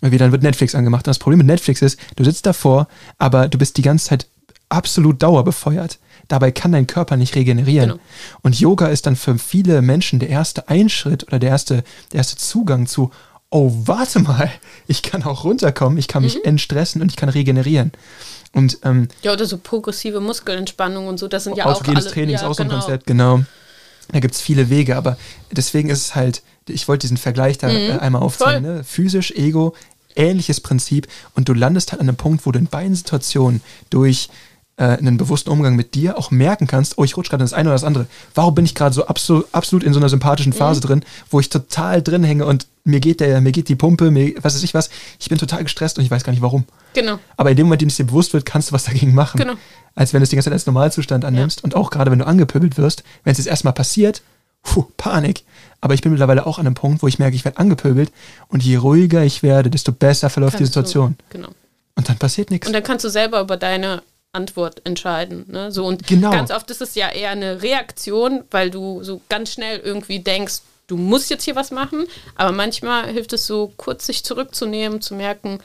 [0.02, 1.06] Und wieder dann wird Netflix angemacht.
[1.06, 4.28] Und das Problem mit Netflix ist, du sitzt davor, aber du bist die ganze Zeit
[4.68, 6.00] absolut dauerbefeuert.
[6.28, 7.92] Dabei kann dein Körper nicht regenerieren.
[7.92, 8.02] Genau.
[8.42, 12.38] Und Yoga ist dann für viele Menschen der erste Einschritt oder der erste, der erste
[12.38, 13.12] Zugang zu,
[13.50, 14.50] oh, warte mal,
[14.88, 16.42] ich kann auch runterkommen, ich kann mich Mhm.
[16.46, 17.92] entstressen und ich kann regenerieren.
[18.54, 22.36] Und ähm, Ja, oder so progressive Muskelentspannung und so, das sind ja auch alle, Training
[22.36, 22.82] ist ja, auch so ein genau.
[22.82, 23.42] Konzept, genau.
[24.12, 25.18] Da gibt es viele Wege, aber
[25.52, 28.64] deswegen ist es halt, ich wollte diesen Vergleich da äh, einmal aufzeigen.
[28.64, 28.84] Ne?
[28.84, 29.76] Physisch, Ego,
[30.16, 34.30] ähnliches Prinzip und du landest halt an einem Punkt, wo du in beiden Situationen durch
[34.78, 37.54] äh, einen bewussten Umgang mit dir auch merken kannst, oh, ich rutsche gerade in das
[37.54, 38.08] eine oder das andere.
[38.34, 41.50] Warum bin ich gerade so absolut, absolut in so einer sympathischen Phase drin, wo ich
[41.50, 44.74] total drin hänge und mir geht der, mir geht die Pumpe, mir, was weiß ich
[44.74, 46.66] was, ich bin total gestresst und ich weiß gar nicht warum.
[46.94, 47.20] Genau.
[47.38, 49.38] Aber in dem Moment, in dem es dir bewusst wird, kannst du was dagegen machen.
[49.38, 49.54] Genau.
[49.96, 51.64] Als wenn du es die ganze Zeit als Normalzustand annimmst.
[51.64, 54.22] Und auch gerade, wenn du angepöbelt wirst, wenn es jetzt erstmal passiert,
[54.64, 55.44] puh, Panik.
[55.82, 58.12] Aber ich bin mittlerweile auch an einem Punkt, wo ich merke, ich werde angepöbelt.
[58.48, 61.16] Und je ruhiger ich werde, desto besser verläuft die Kannst du- Situation.
[61.30, 61.50] Genau.
[61.96, 62.66] Und dann passiert nichts.
[62.68, 64.02] Und dann kannst du selber über deine
[64.34, 65.46] Antwort entscheiden.
[65.48, 65.72] Ne?
[65.72, 66.32] So, und Genau.
[66.32, 70.62] ganz oft ist es ja eher eine Reaktion, weil du so ganz schnell irgendwie denkst,
[70.88, 72.06] du musst jetzt hier was machen.
[72.36, 75.60] Aber manchmal hilft es so, kurz sich zurückzunehmen, zu merken,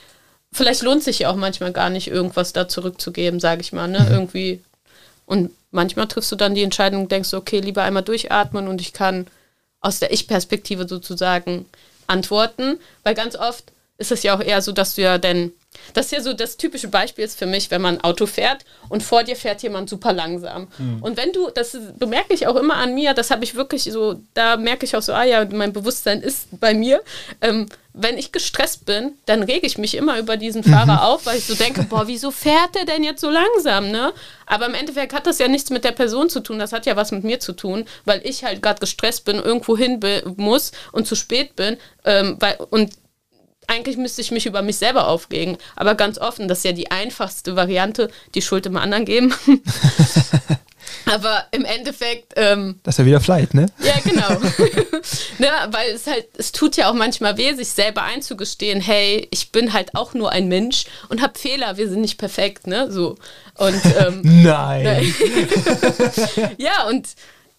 [0.52, 3.88] vielleicht lohnt sich ja auch manchmal gar nicht, irgendwas da zurückzugeben, sage ich mal.
[3.88, 4.06] Ne?
[4.10, 4.62] Irgendwie.
[5.26, 8.92] Und manchmal triffst du dann die Entscheidung und denkst, okay, lieber einmal durchatmen und ich
[8.92, 9.26] kann
[9.80, 11.66] aus der Ich-Perspektive sozusagen
[12.06, 12.78] antworten.
[13.02, 13.64] Weil ganz oft
[13.98, 15.52] ist es ja auch eher so, dass du ja denn,
[15.94, 19.02] das ist ja so das typische Beispiel ist für mich, wenn man Auto fährt und
[19.02, 20.68] vor dir fährt jemand super langsam.
[21.00, 24.20] Und wenn du, das bemerke ich auch immer an mir, das habe ich wirklich so,
[24.34, 27.02] da merke ich auch so, ah ja, mein Bewusstsein ist bei mir.
[27.40, 27.66] Ähm,
[28.00, 31.46] wenn ich gestresst bin, dann rege ich mich immer über diesen Fahrer auf, weil ich
[31.46, 34.12] so denke, boah, wieso fährt der denn jetzt so langsam, ne?
[34.46, 36.94] Aber im Endeffekt hat das ja nichts mit der Person zu tun, das hat ja
[36.94, 40.00] was mit mir zu tun, weil ich halt gerade gestresst bin, irgendwo hin
[40.36, 41.76] muss und zu spät bin.
[42.04, 42.92] Ähm, weil, und
[43.68, 45.58] eigentlich müsste ich mich über mich selber aufregen.
[45.76, 49.32] Aber ganz offen, das ist ja die einfachste Variante, die Schuld dem anderen geben.
[51.04, 53.66] Aber im Endeffekt, ähm, Das ist ja wieder Flight, ne?
[53.78, 54.28] ja, genau.
[55.38, 59.52] ne, weil es halt, es tut ja auch manchmal weh, sich selber einzugestehen, hey, ich
[59.52, 62.90] bin halt auch nur ein Mensch und habe Fehler, wir sind nicht perfekt, ne?
[62.90, 63.16] So.
[63.54, 65.14] Und ähm, Nein.
[66.58, 67.06] ja, und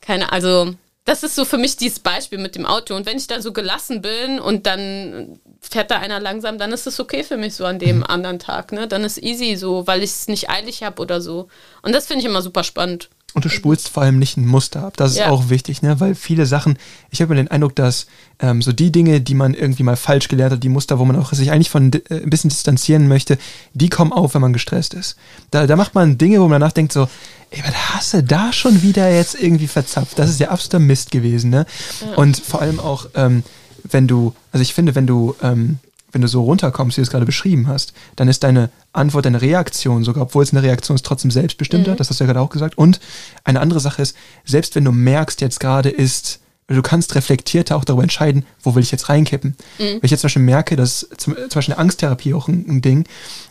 [0.02, 0.74] keine, also
[1.06, 2.96] das ist so für mich dieses Beispiel mit dem Auto.
[2.96, 6.88] Und wenn ich dann so gelassen bin und dann fährt da einer langsam, dann ist
[6.88, 8.88] es okay für mich so an dem anderen Tag, ne?
[8.88, 11.48] Dann ist easy so, weil ich es nicht eilig habe oder so.
[11.82, 13.10] Und das finde ich immer super spannend.
[13.36, 14.98] Und du spulst vor allem nicht ein Muster ab.
[14.98, 15.30] Das ist Ja.
[15.30, 16.00] auch wichtig, ne?
[16.00, 16.80] Weil viele Sachen,
[17.12, 18.08] ich habe mir den Eindruck, dass
[18.40, 21.16] ähm, so die Dinge, die man irgendwie mal falsch gelernt hat, die Muster, wo man
[21.16, 23.38] auch sich eigentlich von äh, ein bisschen distanzieren möchte,
[23.76, 25.16] die kommen auf, wenn man gestresst ist.
[25.52, 27.08] Da, da macht man Dinge, wo man danach denkt so,
[27.52, 30.18] ey, was hast du da schon wieder jetzt irgendwie verzapft?
[30.18, 31.68] Das ist ja absoluter Mist gewesen, ne?
[32.16, 33.44] Und vor allem auch, ähm,
[33.84, 35.80] wenn du, also ich finde, wenn du, ähm,
[36.12, 39.42] wenn du so runterkommst, wie du es gerade beschrieben hast, dann ist deine Antwort, deine
[39.42, 42.50] Reaktion sogar, obwohl es eine Reaktion ist, trotzdem selbstbestimmter, das hast du ja gerade auch
[42.50, 42.78] gesagt.
[42.78, 43.00] Und
[43.44, 47.86] eine andere Sache ist, selbst wenn du merkst, jetzt gerade ist, du kannst reflektierter auch
[47.86, 49.56] darüber entscheiden, wo will ich jetzt reinkippen.
[49.78, 52.82] Wenn ich jetzt zum Beispiel merke, dass zum, zum Beispiel eine Angsttherapie auch ein, ein
[52.82, 53.06] Ding,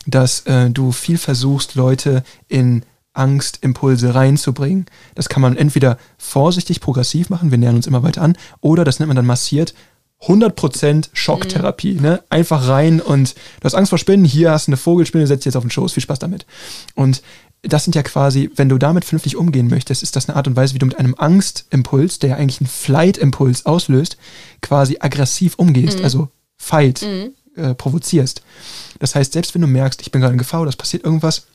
[0.05, 4.85] dass äh, du viel versuchst, Leute in Angstimpulse reinzubringen.
[5.15, 8.99] Das kann man entweder vorsichtig progressiv machen, wir nähern uns immer weiter an, oder das
[8.99, 9.73] nennt man dann massiert
[10.21, 12.21] 100% Schocktherapie, ne?
[12.29, 15.45] Einfach rein und du hast Angst vor Spinnen, hier hast du eine Vogelspinne, setz dich
[15.45, 16.45] jetzt auf den Schoß, viel Spaß damit.
[16.93, 17.21] Und
[17.61, 20.55] das sind ja quasi, wenn du damit vernünftig umgehen möchtest, ist das eine Art und
[20.55, 24.17] Weise, wie du mit einem Angstimpuls, der ja eigentlich einen Flight-Impuls auslöst,
[24.61, 27.01] quasi aggressiv umgehst, also Fight
[27.55, 28.41] äh, provozierst.
[28.99, 31.47] Das heißt, selbst wenn du merkst, ich bin gerade in Gefahr es passiert irgendwas,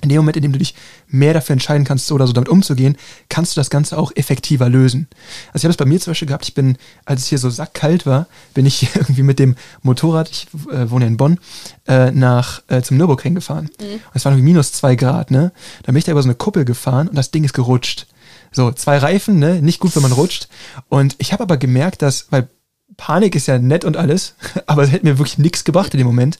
[0.00, 0.74] in dem Moment, in dem du dich
[1.08, 2.96] mehr dafür entscheiden kannst, so oder so damit umzugehen,
[3.28, 5.08] kannst du das Ganze auch effektiver lösen.
[5.48, 7.50] Also ich habe es bei mir zum Beispiel gehabt, ich bin, als es hier so
[7.50, 11.38] sackkalt war, bin ich irgendwie mit dem Motorrad, ich äh, wohne ja in Bonn,
[11.86, 13.70] äh, nach äh, zum Nürburgring gefahren.
[13.80, 15.52] Und es waren irgendwie minus zwei Grad, ne?
[15.82, 18.06] Dann bin ich da über so eine Kuppel gefahren und das Ding ist gerutscht.
[18.52, 19.60] So, zwei Reifen, ne?
[19.62, 20.48] Nicht gut, wenn man rutscht.
[20.88, 22.48] Und ich habe aber gemerkt, dass, weil
[22.96, 24.34] Panik ist ja nett und alles,
[24.66, 26.38] aber es hätte mir wirklich nichts gebracht in dem Moment.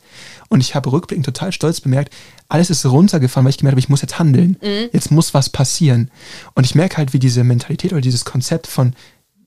[0.49, 2.15] Und ich habe rückblickend total stolz bemerkt,
[2.49, 4.57] alles ist runtergefahren, weil ich gemerkt habe, ich muss jetzt handeln.
[4.93, 6.11] Jetzt muss was passieren.
[6.55, 8.95] Und ich merke halt, wie diese Mentalität oder dieses Konzept von,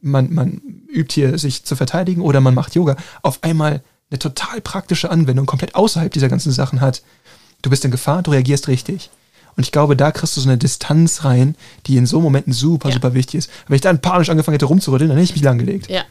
[0.02, 0.62] man, man
[0.94, 5.46] übt hier sich zu verteidigen oder man macht Yoga, auf einmal eine total praktische Anwendung,
[5.46, 7.02] komplett außerhalb dieser ganzen Sachen hat.
[7.62, 9.10] Du bist in Gefahr, du reagierst richtig.
[9.58, 11.56] Und ich glaube, da kriegst du so eine Distanz rein,
[11.88, 12.96] die in so Momenten super, Ja.
[12.96, 13.50] super wichtig ist.
[13.68, 15.90] Wenn ich dann panisch angefangen hätte rumzurütteln, dann hätte ich mich langgelegt.
[15.90, 16.04] Ja.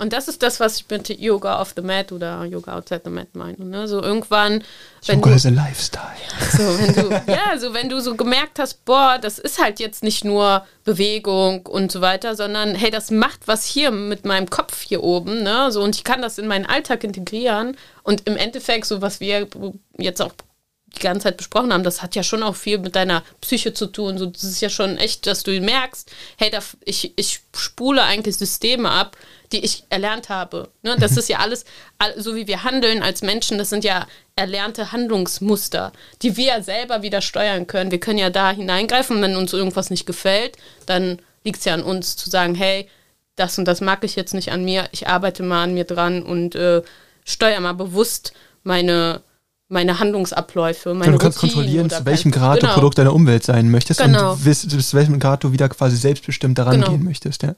[0.00, 3.10] Und das ist das, was ich mit Yoga off the mat oder Yoga outside the
[3.10, 3.62] mat meine.
[3.62, 3.86] Ne?
[3.86, 4.64] So irgendwann,
[5.04, 6.02] wenn Yoga du, is a lifestyle.
[6.52, 10.02] so, wenn du, ja, so wenn du so gemerkt hast, boah, das ist halt jetzt
[10.02, 14.80] nicht nur Bewegung und so weiter, sondern hey, das macht was hier mit meinem Kopf
[14.80, 15.70] hier oben, ne?
[15.70, 19.48] So und ich kann das in meinen Alltag integrieren und im Endeffekt so was wir
[19.98, 20.32] jetzt auch
[20.96, 23.86] die ganze Zeit besprochen haben, das hat ja schon auch viel mit deiner Psyche zu
[23.86, 24.18] tun.
[24.18, 28.36] So, das ist ja schon echt, dass du merkst, hey, da, ich, ich spule eigentlich
[28.36, 29.16] Systeme ab,
[29.52, 30.68] die ich erlernt habe.
[30.82, 30.96] Ne?
[30.98, 31.64] Das ist ja alles,
[32.16, 37.20] so wie wir handeln als Menschen, das sind ja erlernte Handlungsmuster, die wir selber wieder
[37.20, 37.90] steuern können.
[37.90, 41.82] Wir können ja da hineingreifen, wenn uns irgendwas nicht gefällt, dann liegt es ja an
[41.82, 42.88] uns zu sagen, hey,
[43.36, 46.22] das und das mag ich jetzt nicht an mir, ich arbeite mal an mir dran
[46.22, 46.82] und äh,
[47.24, 49.22] steuere mal bewusst meine
[49.70, 52.72] meine Handlungsabläufe, meine Du kannst Routinen kontrollieren, zu welchem Grad genau.
[52.72, 54.32] du Produkt deiner Umwelt sein möchtest Genau.
[54.32, 56.90] und bis, bis zu welchem Grad du wieder quasi selbstbestimmt daran Genau.
[56.90, 57.42] gehen möchtest.
[57.44, 57.54] Ja.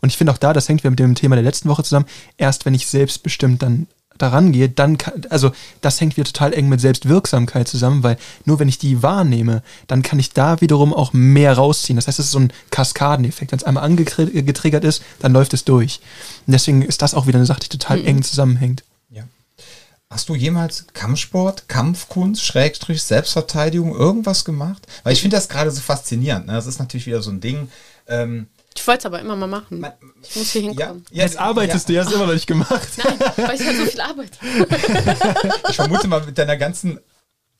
[0.00, 2.06] Und ich finde auch da, das hängt wieder mit dem Thema der letzten Woche zusammen,
[2.38, 3.86] erst wenn ich selbstbestimmt dann
[4.18, 8.58] daran gehe, dann kann, also das hängt wieder total eng mit Selbstwirksamkeit zusammen, weil nur
[8.58, 11.96] wenn ich die wahrnehme, dann kann ich da wiederum auch mehr rausziehen.
[11.96, 13.52] Das heißt, es ist so ein Kaskadeneffekt.
[13.52, 16.00] Wenn es einmal angetriggert ist, dann läuft es durch.
[16.46, 18.06] Und deswegen ist das auch wieder eine Sache, die total Mhm.
[18.06, 18.84] eng zusammenhängt.
[20.12, 20.14] Ja.
[20.14, 24.86] Hast du jemals Kampfsport, Kampfkunst, Schrägstrich, Selbstverteidigung, irgendwas gemacht?
[25.04, 26.46] Weil ich finde das gerade so faszinierend.
[26.46, 26.52] Ne?
[26.52, 27.68] Das ist natürlich wieder so ein Ding.
[28.08, 29.80] Ähm, Ich wollte es aber immer mal machen.
[29.80, 31.04] man- Ich muss hier hinkommen.
[31.10, 32.88] Jetzt arbeitest du, hast du immer noch nicht gemacht.
[33.02, 34.38] Nein, weil ich halt so viel arbeite.
[35.70, 36.98] Ich vermute mal mit deiner ganzen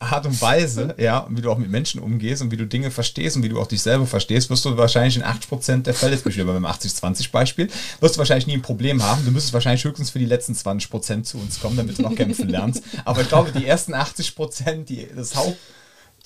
[0.02, 3.36] Art und Weise, ja, wie du auch mit Menschen umgehst und wie du Dinge verstehst
[3.36, 6.24] und wie du auch dich selber verstehst, wirst du wahrscheinlich in 80% der Fälle, jetzt
[6.24, 7.68] bin ich wieder beim 80-20-Beispiel,
[8.00, 9.24] wirst du wahrscheinlich nie ein Problem haben.
[9.24, 12.48] Du müsstest wahrscheinlich höchstens für die letzten 20% zu uns kommen, damit du noch kämpfen
[12.48, 12.82] lernst.
[13.04, 15.56] Aber ich glaube, die ersten 80%, die, das Haupt...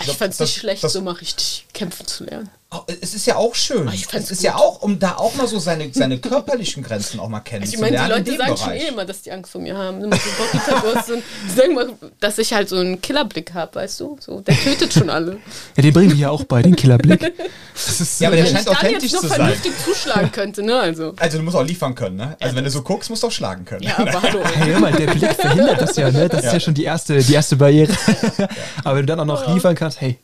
[0.02, 2.50] Ich fand es nicht schlecht, das- so mal richtig kämpfen zu lernen.
[2.68, 3.86] Oh, Es ist ja auch schön.
[3.86, 4.40] Es ist gut.
[4.40, 7.70] ja auch, um da auch mal so seine, seine körperlichen Grenzen auch mal Also ich
[7.78, 8.08] kennenzulernen.
[8.08, 8.82] meine, die Leute sagen schon Bereich.
[8.82, 10.02] eh immer, dass die Angst vor mir haben.
[10.02, 14.00] Immer so Bocky-Tabus und die sagen mal, dass ich halt so einen Killerblick habe, weißt
[14.00, 14.16] du?
[14.20, 15.38] So, der tötet schon alle.
[15.76, 17.32] Ja, den bringen wir hier auch bei, den Killerblick.
[17.72, 19.36] Das ist Ja, aber der Wenn ich scheint authentisch jetzt zu sein.
[19.36, 20.76] vernünftig zuschlagen könnte, ne?
[20.80, 21.14] Also.
[21.18, 22.36] Also du musst auch liefern können, ne?
[22.40, 23.84] Also wenn du so guckst, musst du auch schlagen können.
[23.84, 24.40] Ja, aber hallo.
[24.44, 26.28] Hey, hör mal, der Blick verhindert das ja, ne?
[26.28, 27.92] Das ist ja schon die erste, die erste Barriere.
[28.84, 30.18] Aber wenn du dann auch noch liefern kannst, hey,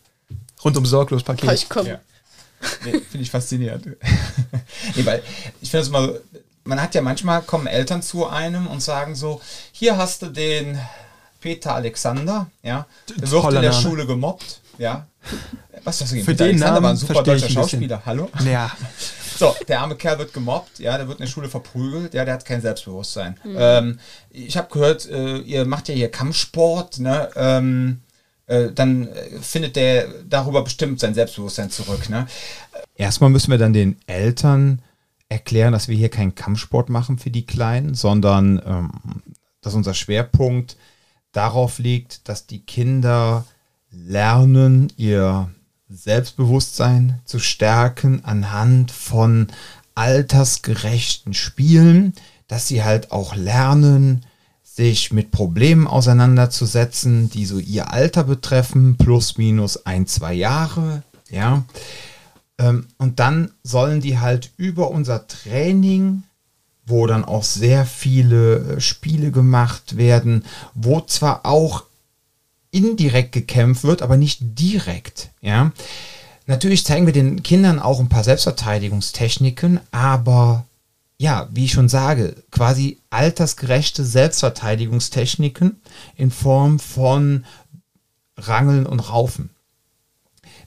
[0.65, 1.53] rundum sorglos Paket.
[1.53, 1.89] ich komme.
[1.89, 2.01] Ja.
[2.85, 3.87] Nee, Finde ich faszinierend.
[4.95, 5.23] nee, weil
[5.61, 6.19] ich finde es mal, so,
[6.65, 9.41] man hat ja manchmal kommen Eltern zu einem und sagen so,
[9.73, 10.79] hier hast du den
[11.41, 13.83] Peter Alexander, ja, der wird in der Name.
[13.83, 15.07] Schule gemobbt, ja.
[15.85, 16.25] Was ist das denn?
[16.25, 17.53] Für Peter den Alexander Namen war ein super deutscher ein.
[17.53, 18.31] Schauspieler, hallo?
[18.45, 18.71] Ja,
[19.43, 22.35] So, der arme Kerl wird gemobbt, ja, der wird in der Schule verprügelt, ja, der
[22.35, 23.37] hat kein Selbstbewusstsein.
[23.43, 23.57] Mhm.
[23.59, 23.99] Ähm,
[24.31, 27.29] ich habe gehört, äh, ihr macht ja hier Kampfsport, ne?
[27.35, 28.12] Ähm, äh,
[28.47, 32.27] dann äh, findet der darüber bestimmt sein Selbstbewusstsein zurück, ne?
[32.97, 34.83] Erstmal müssen wir dann den Eltern
[35.29, 38.91] erklären, dass wir hier keinen Kampfsport machen für die Kleinen, sondern ähm,
[39.63, 40.77] dass unser Schwerpunkt
[41.33, 43.47] darauf liegt, dass die Kinder
[43.91, 45.51] lernen, ihr
[45.89, 49.49] Selbstbewusstsein zu stärken anhand von
[49.95, 52.15] altersgerechten Spielen,
[52.49, 54.25] dass sie halt auch lernen,
[54.75, 61.65] sich mit Problemen auseinanderzusetzen, die so ihr Alter betreffen, plus minus ein, zwei Jahre, ja.
[62.59, 66.23] Ähm, Und dann sollen die halt über unser Training,
[66.87, 71.85] wo dann auch sehr viele äh, Spiele gemacht werden, wo zwar auch
[72.71, 75.73] indirekt gekämpft wird, aber nicht direkt, ja.
[76.47, 80.65] Natürlich zeigen wir den Kindern auch ein paar Selbstverteidigungstechniken, aber
[81.23, 85.81] ja, wie ich schon sage, quasi altersgerechte Selbstverteidigungstechniken
[86.17, 87.45] in Form von
[88.37, 89.51] Rangeln und Raufen.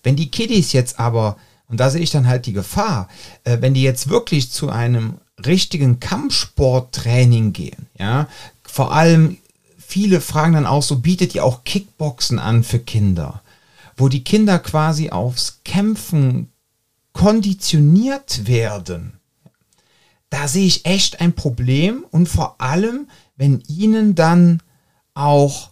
[0.01, 1.35] Wenn die Kiddies jetzt aber,
[1.67, 3.09] und da sehe ich dann halt die Gefahr,
[3.43, 5.15] äh, wenn die jetzt wirklich zu einem
[5.45, 8.29] richtigen Kampfsporttraining gehen, ja,
[8.63, 9.37] vor allem
[9.77, 13.41] viele fragen dann auch so, bietet ihr auch Kickboxen an für Kinder,
[13.97, 16.49] wo die Kinder quasi aufs Kämpfen
[17.11, 19.14] konditioniert werden.
[20.29, 24.61] Da sehe ich echt ein Problem und vor allem, wenn ihnen dann
[25.13, 25.69] auch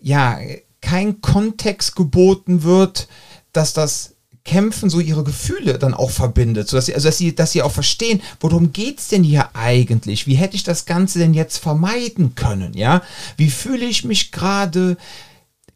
[0.00, 0.38] ja
[0.80, 3.08] kein Kontext geboten wird,
[3.52, 7.34] dass das Kämpfen so ihre Gefühle dann auch verbindet, so dass sie, also dass sie,
[7.34, 10.26] dass sie auch verstehen, worum geht's denn hier eigentlich?
[10.26, 12.74] Wie hätte ich das Ganze denn jetzt vermeiden können?
[12.74, 13.02] Ja,
[13.38, 14.98] wie fühle ich mich gerade?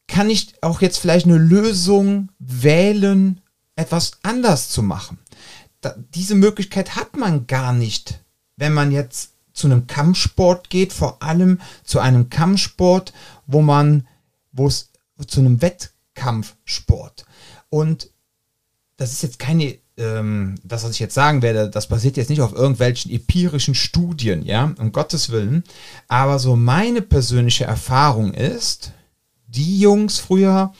[0.07, 3.40] Kann ich auch jetzt vielleicht eine Lösung wählen,
[3.75, 5.18] etwas anders zu machen?
[5.81, 8.25] Da, diese Möglichkeit hat man gar nicht,
[8.57, 13.12] wenn man jetzt zu einem Kampfsport geht, vor allem zu einem Kampfsport,
[13.47, 14.07] wo man,
[14.53, 14.91] wo es
[15.27, 17.27] zu einem Wettkampfsport.
[17.69, 18.11] Und
[18.97, 22.41] das ist jetzt keine, ähm, das, was ich jetzt sagen werde, das basiert jetzt nicht
[22.41, 25.64] auf irgendwelchen empirischen Studien, ja, um Gottes Willen.
[26.07, 28.92] Aber so meine persönliche Erfahrung ist,
[29.46, 30.73] die Jungs früher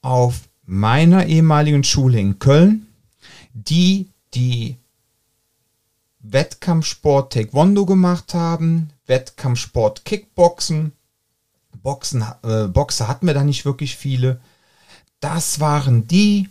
[0.00, 2.86] auf meiner ehemaligen Schule in Köln,
[3.52, 4.76] die die
[6.20, 10.92] Wettkampfsport Taekwondo gemacht haben, Wettkampfsport Kickboxen,
[11.82, 14.40] Boxen, äh, Boxer hatten wir da nicht wirklich viele.
[15.20, 16.48] Das waren die,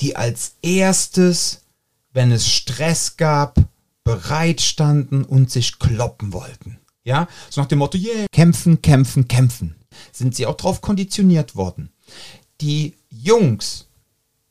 [0.00, 1.62] die als erstes,
[2.12, 3.56] wenn es Stress gab,
[4.04, 6.78] bereit standen und sich kloppen wollten.
[7.02, 9.76] Ja, so nach dem Motto, yeah, kämpfen, kämpfen, kämpfen.
[10.12, 11.90] Sind sie auch drauf konditioniert worden.
[12.60, 13.86] Die Jungs,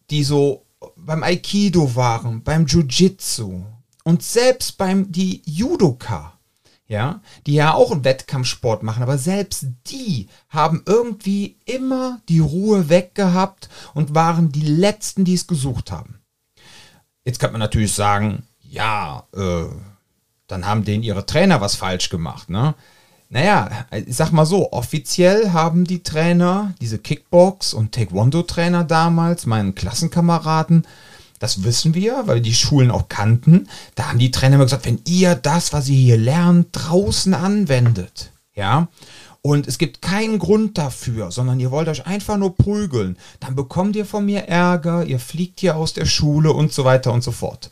[0.09, 0.64] die so
[0.95, 3.63] beim Aikido waren, beim Jiu-Jitsu
[4.03, 6.39] und selbst beim die Judoka,
[6.88, 12.89] ja, die ja auch einen Wettkampfsport machen, aber selbst die haben irgendwie immer die Ruhe
[12.89, 16.19] weggehabt und waren die letzten, die es gesucht haben.
[17.23, 19.65] Jetzt kann man natürlich sagen, ja, äh,
[20.47, 22.75] dann haben denen ihre Trainer was falsch gemacht, ne?
[23.36, 29.75] Naja, ich sag mal so, offiziell haben die Trainer, diese Kickbox- und Taekwondo-Trainer damals, meinen
[29.75, 30.88] Klassenkameraden,
[31.39, 34.86] das wissen wir, weil wir die Schulen auch kannten, da haben die Trainer immer gesagt,
[34.86, 38.88] wenn ihr das, was ihr hier lernt, draußen anwendet, ja,
[39.41, 43.97] und es gibt keinen Grund dafür, sondern ihr wollt euch einfach nur prügeln, dann bekommt
[43.97, 47.33] ihr von mir Ärger, ihr fliegt hier aus der Schule und so weiter und so
[47.33, 47.71] fort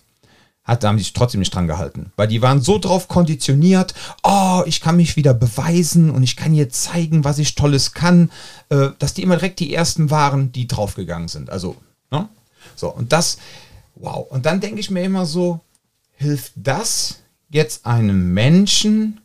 [0.64, 2.12] hat, haben die sich trotzdem nicht dran gehalten.
[2.16, 3.94] Weil die waren so drauf konditioniert,
[4.24, 8.32] oh, ich kann mich wieder beweisen und ich kann hier zeigen, was ich Tolles kann,
[8.70, 11.50] äh, dass die immer direkt die ersten waren, die draufgegangen sind.
[11.50, 11.76] Also,
[12.12, 12.30] ne?
[12.76, 13.38] So, und das,
[13.96, 14.26] wow.
[14.30, 15.60] Und dann denke ich mir immer so,
[16.16, 19.20] hilft das jetzt einem Menschen,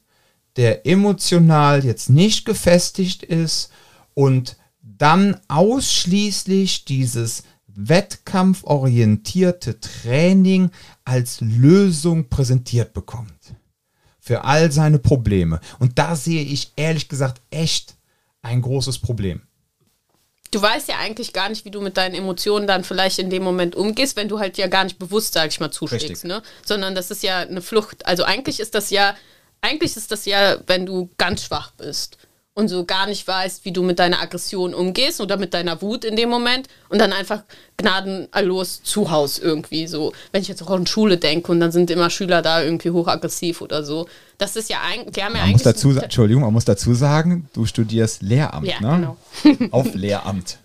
[0.57, 3.70] der emotional jetzt nicht gefestigt ist
[4.14, 10.70] und dann ausschließlich dieses wettkampforientierte Training
[11.09, 13.55] als Lösung präsentiert bekommt.
[14.21, 15.59] Für all seine Probleme.
[15.79, 17.97] Und da sehe ich ehrlich gesagt echt
[18.43, 19.41] ein großes Problem.
[20.51, 23.43] Du weißt ja eigentlich gar nicht, wie du mit deinen Emotionen dann vielleicht in dem
[23.43, 26.43] Moment umgehst, wenn du halt ja gar nicht bewusst, sag ich mal, zuschlägst, ne?
[26.65, 28.05] Sondern das ist ja eine Flucht.
[28.07, 29.15] Also eigentlich ist das ja,
[29.63, 32.19] eigentlich ist das ja, wenn du ganz schwach bist
[32.59, 36.05] und so gar nicht weißt, wie du mit deiner Aggression umgehst oder mit deiner Wut
[36.05, 37.45] in dem Moment und dann einfach
[37.77, 40.13] gnadenlos zu Haus irgendwie so.
[40.33, 43.61] Wenn ich jetzt auch an Schule denke und dann sind immer Schüler da irgendwie hochaggressiv
[43.61, 44.09] oder so.
[44.39, 47.49] Das ist ja eigentlich, die haben ja man muss dazu, Entschuldigung, man muss dazu sagen,
[47.53, 49.17] du studierst Lehramt, ja, ne?
[49.45, 49.69] genau.
[49.71, 50.59] Auf Lehramt.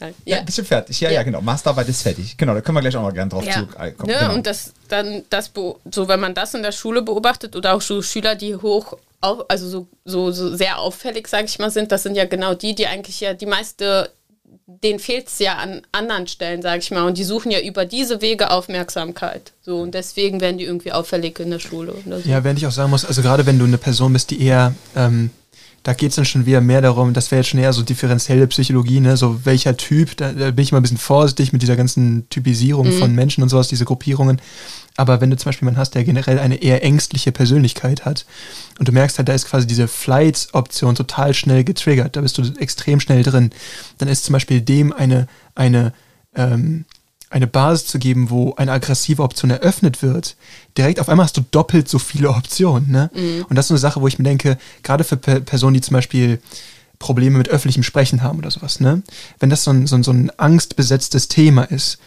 [0.00, 0.98] Ja, ja, bist du fertig.
[1.02, 1.42] Ja, ja, ja, genau.
[1.42, 2.34] Masterarbeit ist fertig.
[2.38, 3.52] Genau, da können wir gleich auch noch gerne drauf ja.
[3.52, 4.10] zurückkommen.
[4.10, 4.34] Ja, genau.
[4.36, 5.52] und das dann, das,
[5.90, 9.44] so wenn man das in der Schule beobachtet oder auch so Schüler, die hoch auf,
[9.48, 12.74] also so, so, so sehr auffällig, sage ich mal, sind, das sind ja genau die,
[12.74, 14.10] die eigentlich ja die meiste,
[14.66, 17.84] denen fehlt es ja an anderen Stellen, sage ich mal, und die suchen ja über
[17.84, 19.52] diese Wege Aufmerksamkeit.
[19.60, 21.94] So, und deswegen werden die irgendwie auffällig in der Schule.
[22.08, 22.28] So.
[22.28, 24.74] Ja, wenn ich auch sagen muss, also gerade wenn du eine Person bist, die eher
[24.96, 25.30] ähm,
[25.82, 28.46] da geht es dann schon wieder mehr darum, das wäre jetzt schon eher so differenzielle
[28.48, 29.16] Psychologie, ne?
[29.16, 32.88] So welcher Typ, da, da bin ich mal ein bisschen vorsichtig mit dieser ganzen Typisierung
[32.88, 32.98] mhm.
[32.98, 34.40] von Menschen und sowas, diese Gruppierungen.
[34.96, 38.26] Aber wenn du zum Beispiel jemanden hast, der generell eine eher ängstliche Persönlichkeit hat
[38.78, 42.42] und du merkst halt, da ist quasi diese Flight-Option total schnell getriggert, da bist du
[42.58, 43.50] extrem schnell drin,
[43.96, 45.94] dann ist zum Beispiel dem eine, eine
[46.34, 46.84] ähm,
[47.30, 50.36] eine Basis zu geben, wo eine aggressive Option eröffnet wird,
[50.76, 52.90] direkt auf einmal hast du doppelt so viele Optionen.
[52.90, 53.10] Ne?
[53.14, 53.46] Mhm.
[53.48, 55.80] Und das ist so eine Sache, wo ich mir denke, gerade für Pe Personen, die
[55.80, 56.40] zum Beispiel
[56.98, 59.02] Probleme mit öffentlichem Sprechen haben oder sowas, ne?
[59.38, 61.98] wenn das so ein, so ein, so ein angstbesetztes Thema ist,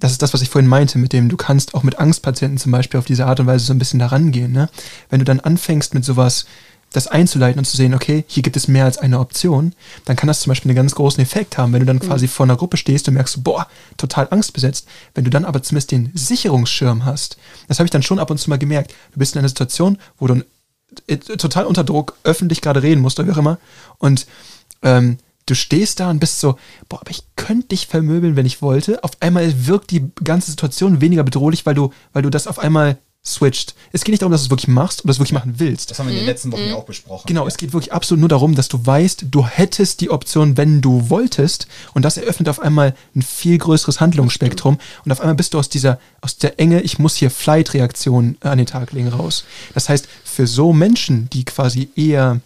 [0.00, 2.72] das ist das, was ich vorhin meinte, mit dem du kannst auch mit Angstpatienten zum
[2.72, 4.50] Beispiel auf diese Art und Weise so ein bisschen daran gehen.
[4.50, 4.68] Ne?
[5.10, 6.44] Wenn du dann anfängst mit sowas,
[6.92, 9.74] das einzuleiten und zu sehen, okay, hier gibt es mehr als eine Option,
[10.04, 12.00] dann kann das zum Beispiel einen ganz großen Effekt haben, wenn du dann mhm.
[12.00, 13.66] quasi vor einer Gruppe stehst und merkst, boah,
[13.96, 14.86] total angstbesetzt.
[15.14, 17.36] Wenn du dann aber zumindest den Sicherungsschirm hast,
[17.68, 18.94] das habe ich dann schon ab und zu mal gemerkt.
[19.12, 20.42] Du bist in einer Situation, wo du
[21.06, 23.58] äh, total unter Druck öffentlich gerade reden musst oder wie auch immer
[23.98, 24.26] und
[24.82, 26.56] ähm, du stehst da und bist so,
[26.88, 29.02] boah, aber ich könnte dich vermöbeln, wenn ich wollte.
[29.02, 32.98] Auf einmal wirkt die ganze Situation weniger bedrohlich, weil du, weil du das auf einmal
[33.24, 33.74] switcht.
[33.92, 35.90] Es geht nicht darum, dass du es wirklich machst oder es wirklich machen willst.
[35.90, 37.24] Das haben wir in den letzten Wochen ja auch besprochen.
[37.26, 37.48] Genau, ja.
[37.48, 41.08] es geht wirklich absolut nur darum, dass du weißt, du hättest die Option, wenn du
[41.08, 41.68] wolltest.
[41.94, 44.78] Und das eröffnet auf einmal ein viel größeres Handlungsspektrum.
[45.04, 48.58] Und auf einmal bist du aus dieser, aus der Enge, ich muss hier Flight-Reaktion an
[48.58, 49.44] den Tag legen, raus.
[49.74, 52.40] Das heißt, für so Menschen, die quasi eher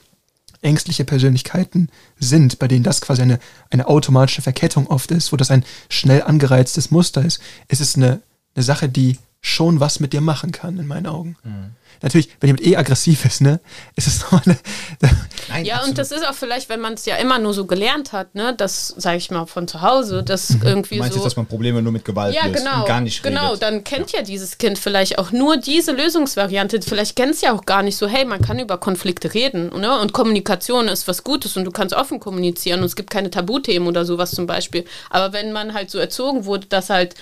[0.61, 3.39] ängstliche Persönlichkeiten sind, bei denen das quasi eine,
[3.71, 8.21] eine automatische Verkettung oft ist, wo das ein schnell angereiztes Muster ist, ist es eine,
[8.55, 11.37] eine Sache, die schon was mit dir machen kann, in meinen Augen.
[11.45, 11.71] Mhm.
[12.03, 13.61] Natürlich, wenn jemand eh aggressiv ist, ne,
[13.95, 14.59] ist es nochmal eine.
[15.49, 15.91] Nein, ja, absolut.
[15.91, 18.55] und das ist auch vielleicht, wenn man es ja immer nur so gelernt hat, ne,
[18.57, 20.63] das, sage ich mal, von zu Hause, das mhm.
[20.65, 21.21] irgendwie du meinst so.
[21.21, 23.63] Jetzt, dass man Probleme nur mit Gewalt ja, löst genau, und gar nicht Genau, redet.
[23.63, 24.19] dann kennt ja.
[24.19, 24.25] ja.
[24.25, 26.83] dieses Kind vielleicht auch nur diese Lösungsvariante.
[26.83, 29.99] Vielleicht kennt es ja auch gar nicht so, hey, man kann über Konflikte reden, ne,
[30.01, 33.89] und Kommunikation ist was Gutes und du kannst offen kommunizieren und es gibt keine Tabuthemen
[33.89, 34.85] oder sowas zum Beispiel.
[35.09, 37.15] Aber wenn man halt so erzogen wurde, dass halt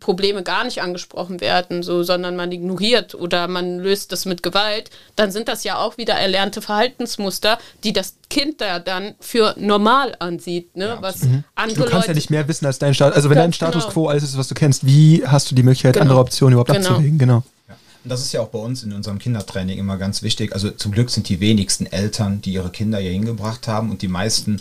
[0.00, 4.90] Probleme gar nicht angesprochen werden, so, sondern man ignoriert oder man löst das mit Gewalt,
[5.16, 10.14] dann sind das ja auch wieder erlernte Verhaltensmuster, die das Kind da dann für normal
[10.18, 10.86] ansieht, ne?
[10.86, 13.16] Ja, was Du andere kannst Leute ja nicht mehr wissen als dein Status.
[13.16, 13.92] Also wenn dein Status genau.
[13.92, 16.02] quo alles ist, was du kennst, wie hast du die Möglichkeit, Genau.
[16.02, 16.90] andere Optionen überhaupt Genau.
[16.90, 17.18] abzuwägen?
[17.18, 17.42] Genau.
[17.68, 17.76] Ja.
[18.04, 20.52] Und das ist ja auch bei uns in unserem Kindertraining immer ganz wichtig.
[20.52, 24.08] Also zum Glück sind die wenigsten Eltern, die ihre Kinder hier hingebracht haben und die
[24.08, 24.60] meisten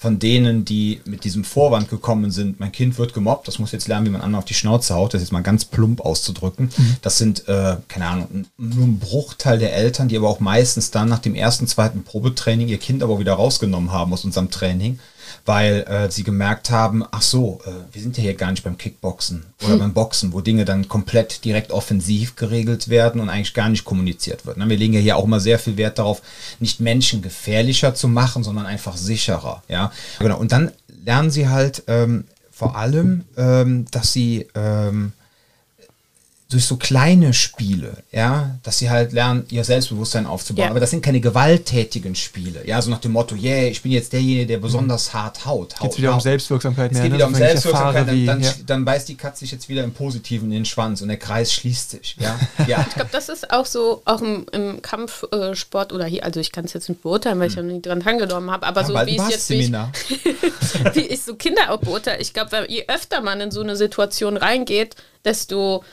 [0.00, 3.86] von denen, die mit diesem Vorwand gekommen sind, mein Kind wird gemobbt, das muss jetzt
[3.86, 6.70] lernen, wie man anderen auf die Schnauze haut, das jetzt mal ganz plump auszudrücken.
[7.02, 11.10] Das sind, äh, keine Ahnung, nur ein Bruchteil der Eltern, die aber auch meistens dann
[11.10, 14.98] nach dem ersten, zweiten Probetraining ihr Kind aber wieder rausgenommen haben aus unserem Training,
[15.44, 18.78] weil äh, sie gemerkt haben, ach so, äh, wir sind ja hier gar nicht beim
[18.78, 23.68] Kickboxen oder beim Boxen, wo Dinge dann komplett direkt offensiv geregelt werden und eigentlich gar
[23.68, 24.56] nicht kommuniziert wird.
[24.56, 24.68] Ne?
[24.68, 26.22] Wir legen ja hier auch immer sehr viel Wert darauf,
[26.58, 29.62] nicht Menschen gefährlicher zu machen, sondern einfach sicherer.
[29.68, 30.38] Ja, genau.
[30.38, 30.72] Und dann
[31.04, 35.12] lernen sie halt ähm, vor allem, ähm, dass sie ähm,
[36.50, 40.64] durch so kleine Spiele, ja, dass sie halt lernen, ihr Selbstbewusstsein aufzubauen.
[40.64, 40.70] Ja.
[40.70, 44.12] Aber das sind keine gewalttätigen Spiele, ja, so nach dem Motto, yeah, ich bin jetzt
[44.12, 45.76] derjenige, der besonders hart haut.
[45.80, 46.22] Geht wieder um haut.
[46.22, 47.02] Selbstwirksamkeit Es mehr.
[47.04, 47.18] geht ne?
[47.18, 48.50] wieder um Selbstwirksamkeit, erfahre, wie- dann, ja.
[48.50, 51.18] dann, dann beißt die Katze sich jetzt wieder im Positiven in den Schwanz und der
[51.18, 52.38] Kreis schließt sich, ja.
[52.66, 52.84] ja.
[52.88, 56.64] Ich glaube, das ist auch so, auch im, im Kampfsport oder hier, also ich kann
[56.64, 58.94] es jetzt nicht beurteilen, weil ich ja noch nie dran teilgenommen habe, aber Ja, so
[59.06, 59.72] wie es jetzt, wie ich,
[60.94, 64.36] wie ich so Kinder auch beurteile, ich glaube, je öfter man in so eine Situation
[64.36, 65.84] reingeht, desto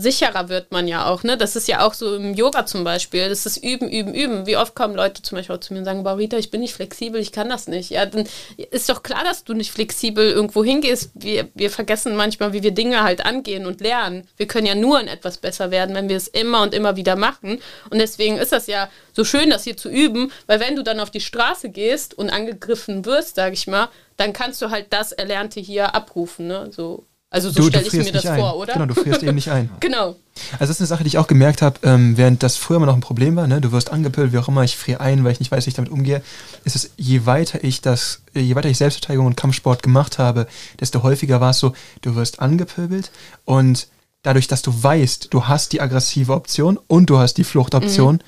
[0.00, 1.36] sicherer wird man ja auch, ne?
[1.36, 3.28] Das ist ja auch so im Yoga zum Beispiel.
[3.28, 4.46] Das ist üben, üben, üben.
[4.46, 6.74] Wie oft kommen Leute zum Beispiel zu mir und sagen, boah, Rita, ich bin nicht
[6.74, 7.90] flexibel, ich kann das nicht.
[7.90, 11.10] Ja, dann ist doch klar, dass du nicht flexibel irgendwo hingehst.
[11.14, 14.26] Wir, wir vergessen manchmal, wie wir Dinge halt angehen und lernen.
[14.36, 17.16] Wir können ja nur in etwas besser werden, wenn wir es immer und immer wieder
[17.16, 17.60] machen.
[17.90, 21.00] Und deswegen ist das ja so schön, das hier zu üben, weil wenn du dann
[21.00, 25.12] auf die Straße gehst und angegriffen wirst, sag ich mal, dann kannst du halt das
[25.12, 26.70] Erlernte hier abrufen, ne?
[26.72, 27.07] So.
[27.30, 28.40] Also so stelle ich mir das ein.
[28.40, 28.72] vor, oder?
[28.72, 29.68] Genau, du frierst eben nicht ein.
[29.80, 30.16] Genau.
[30.52, 32.86] Also das ist eine Sache, die ich auch gemerkt habe, ähm, während das früher immer
[32.86, 33.60] noch ein Problem war, ne?
[33.60, 35.74] du wirst angepölt, wie auch immer, ich friere ein, weil ich nicht weiß, wie ich
[35.74, 36.22] damit umgehe,
[36.64, 40.46] ist es, je weiter ich das, je weiter ich Selbstverteidigung und Kampfsport gemacht habe,
[40.80, 43.10] desto häufiger war es so, du wirst angepöbelt
[43.44, 43.88] und
[44.22, 48.20] dadurch, dass du weißt, du hast die aggressive Option und du hast die Fluchtoption,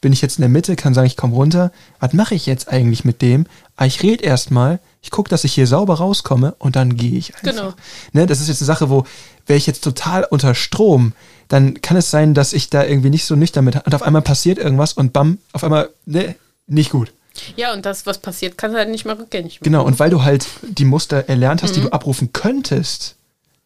[0.00, 2.68] bin ich jetzt in der Mitte, kann sagen, ich komme runter, was mache ich jetzt
[2.68, 3.46] eigentlich mit dem?
[3.76, 7.34] Ah, ich rede erstmal, ich gucke, dass ich hier sauber rauskomme und dann gehe ich
[7.34, 7.42] einfach.
[7.50, 7.74] Genau.
[8.12, 9.04] Ne, das ist jetzt eine Sache, wo
[9.46, 11.12] wäre ich jetzt total unter Strom,
[11.48, 14.22] dann kann es sein, dass ich da irgendwie nicht so nüchtern mit und auf einmal
[14.22, 16.36] passiert irgendwas und bam, auf einmal, ne,
[16.68, 17.12] nicht gut.
[17.56, 19.64] Ja, und das, was passiert, kannst du halt nicht mehr rückgängig machen.
[19.64, 21.84] Genau, und weil du halt die Muster erlernt hast, die Mhm.
[21.86, 23.16] du abrufen könntest,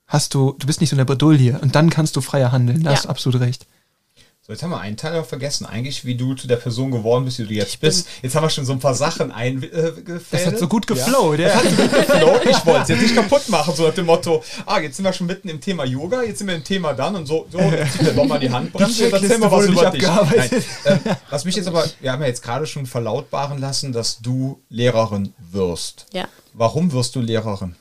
[0.07, 2.83] hast du, du bist nicht so in der Bredouille und dann kannst du freier handeln.
[2.83, 2.97] Da Ja.
[2.97, 3.67] hast du absolut recht.
[4.47, 7.25] So, jetzt haben wir einen Teil auch vergessen, eigentlich, wie du zu der Person geworden
[7.25, 8.07] bist, wie du jetzt bist.
[8.23, 10.23] Jetzt haben wir schon so ein paar Sachen eingefädelt.
[10.31, 11.49] Das hat so gut geflowt, Ja.
[11.49, 11.55] ja.
[11.55, 12.47] Das hat so gut geflowt.
[12.49, 15.13] Ich wollte es jetzt nicht kaputt machen, so nach dem Motto, ah, jetzt sind wir
[15.13, 17.95] schon mitten im Thema Yoga, jetzt sind wir im Thema dann und so, so jetzt
[17.95, 20.09] zieht der doch mal die Handbremse und erzähl mal was über nicht dich.
[20.09, 20.65] abgearbeitet.
[20.85, 24.21] Nein, äh, was mich jetzt aber, wir haben ja jetzt gerade schon verlautbaren lassen, dass
[24.21, 26.07] du Lehrerin wirst.
[26.13, 26.27] Ja.
[26.53, 27.75] Warum wirst du Lehrerin?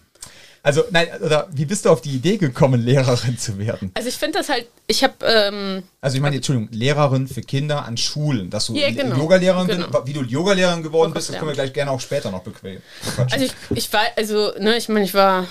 [0.66, 3.92] Also, nein, oder wie bist du auf die Idee gekommen, Lehrerin zu werden?
[3.94, 7.86] Also ich finde das halt, ich habe, ähm, Also ich meine, Entschuldigung, Lehrerin für Kinder
[7.86, 9.16] an Schulen, dass du Ja, genau.
[9.16, 9.88] Yogalehrerin Genau.
[9.90, 12.82] bist, wie du Yogalehrerin geworden bist, das können wir gleich gerne auch später noch bequatschen.
[13.32, 15.46] also ich, ich war, also, ne, ich meine, ich war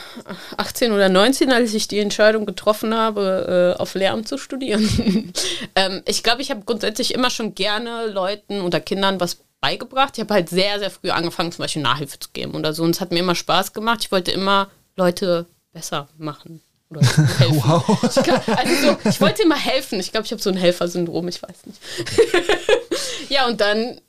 [0.56, 5.32] 18 oder 19, als ich die Entscheidung getroffen habe, äh, auf Lehramt zu studieren.
[5.76, 10.14] ähm, ich glaube, ich habe grundsätzlich immer schon gerne Leuten oder Kindern was beigebracht.
[10.16, 12.82] Ich habe halt sehr, sehr früh angefangen, zum Beispiel Nachhilfe zu geben oder so.
[12.82, 14.00] Und es hat mir immer Spaß gemacht.
[14.02, 16.62] Ich wollte immer Leute besser machen.
[16.90, 17.00] Oder
[17.38, 17.62] helfen.
[17.64, 18.02] Wow.
[18.04, 20.00] Ich, glaub, also so, ich wollte immer helfen.
[20.00, 21.80] Ich glaube, ich habe so ein Helfersyndrom, ich weiß nicht.
[23.28, 24.00] ja, und dann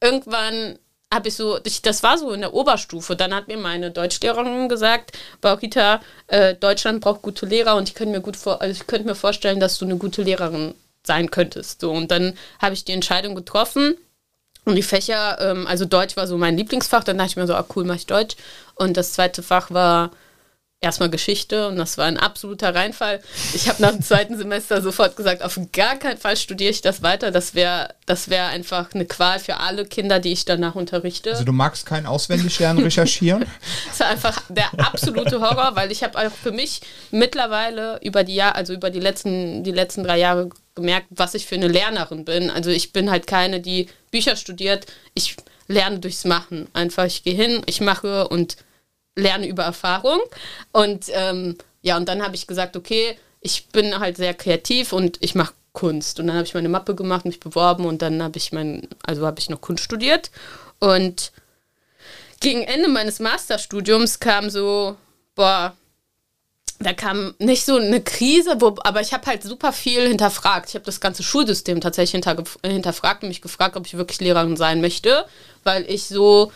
[0.00, 0.78] irgendwann
[1.12, 4.68] habe ich so, ich, das war so in der Oberstufe, dann hat mir meine Deutschlehrerin
[4.68, 8.86] gesagt, Baukita, äh, Deutschland braucht gute Lehrer und ich könnte mir gut vor, also ich
[8.88, 10.74] könnte mir vorstellen, dass du eine gute Lehrerin
[11.04, 11.80] sein könntest.
[11.80, 13.96] So, und dann habe ich die Entscheidung getroffen.
[14.64, 17.54] Und die Fächer, ähm, also Deutsch war so mein Lieblingsfach, dann dachte ich mir so,
[17.54, 18.36] ah cool, mache ich Deutsch.
[18.74, 20.10] Und das zweite Fach war
[20.84, 23.20] erstmal Geschichte und das war ein absoluter Reinfall.
[23.54, 27.02] Ich habe nach dem zweiten Semester sofort gesagt, auf gar keinen Fall studiere ich das
[27.02, 27.30] weiter.
[27.30, 31.30] Das wäre das wär einfach eine Qual für alle Kinder, die ich danach unterrichte.
[31.32, 33.46] Also du magst kein Auswendiglernen recherchieren?
[33.88, 36.80] Das war einfach der absolute Horror, weil ich habe auch für mich
[37.10, 41.46] mittlerweile über die Jahr, also über die letzten, die letzten drei Jahre gemerkt, was ich
[41.46, 42.50] für eine Lernerin bin.
[42.50, 44.86] Also ich bin halt keine, die Bücher studiert.
[45.14, 45.36] Ich
[45.68, 46.68] lerne durchs Machen.
[46.72, 48.56] Einfach, ich gehe hin, ich mache und
[49.16, 50.20] lerne über Erfahrung.
[50.72, 55.18] Und ähm, ja, und dann habe ich gesagt, okay, ich bin halt sehr kreativ und
[55.20, 56.18] ich mache Kunst.
[56.18, 59.26] Und dann habe ich meine Mappe gemacht, mich beworben und dann habe ich mein, also
[59.26, 60.30] habe ich noch Kunst studiert.
[60.78, 61.32] Und
[62.40, 64.96] gegen Ende meines Masterstudiums kam so,
[65.34, 65.76] boah,
[66.80, 70.68] da kam nicht so eine Krise, wo, aber ich habe halt super viel hinterfragt.
[70.70, 74.56] Ich habe das ganze Schulsystem tatsächlich hinter, hinterfragt und mich gefragt, ob ich wirklich Lehrerin
[74.56, 75.24] sein möchte,
[75.62, 76.52] weil ich so,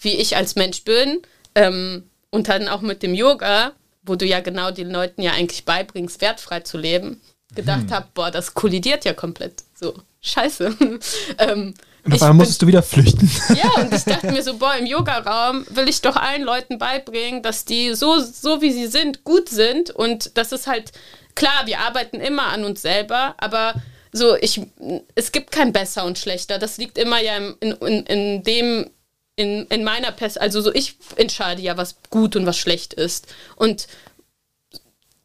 [0.00, 1.22] wie ich als Mensch bin,
[1.54, 3.72] ähm, und dann auch mit dem Yoga,
[4.02, 7.20] wo du ja genau den Leuten ja eigentlich beibringst, wertfrei zu leben,
[7.54, 7.90] gedacht hm.
[7.90, 9.62] habe, boah, das kollidiert ja komplett.
[9.74, 10.76] So, scheiße.
[11.38, 11.74] ähm,
[12.04, 13.30] und auf einmal musstest du wieder flüchten.
[13.54, 17.42] Ja, und ich dachte mir so, boah, im Yogaraum will ich doch allen Leuten beibringen,
[17.42, 19.90] dass die so, so wie sie sind, gut sind.
[19.90, 20.90] Und das ist halt,
[21.36, 23.74] klar, wir arbeiten immer an uns selber, aber
[24.10, 24.60] so, ich,
[25.14, 26.58] es gibt kein besser und schlechter.
[26.58, 28.90] Das liegt immer ja in, in, in dem,
[29.42, 33.26] in, in meiner Pest, also so ich entscheide ja, was gut und was schlecht ist.
[33.56, 33.88] Und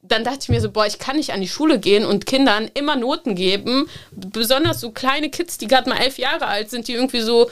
[0.01, 2.70] dann dachte ich mir so, boah, ich kann nicht an die Schule gehen und Kindern
[2.74, 3.89] immer Noten geben.
[4.11, 7.49] Besonders so kleine Kids, die gerade mal elf Jahre alt sind, die irgendwie so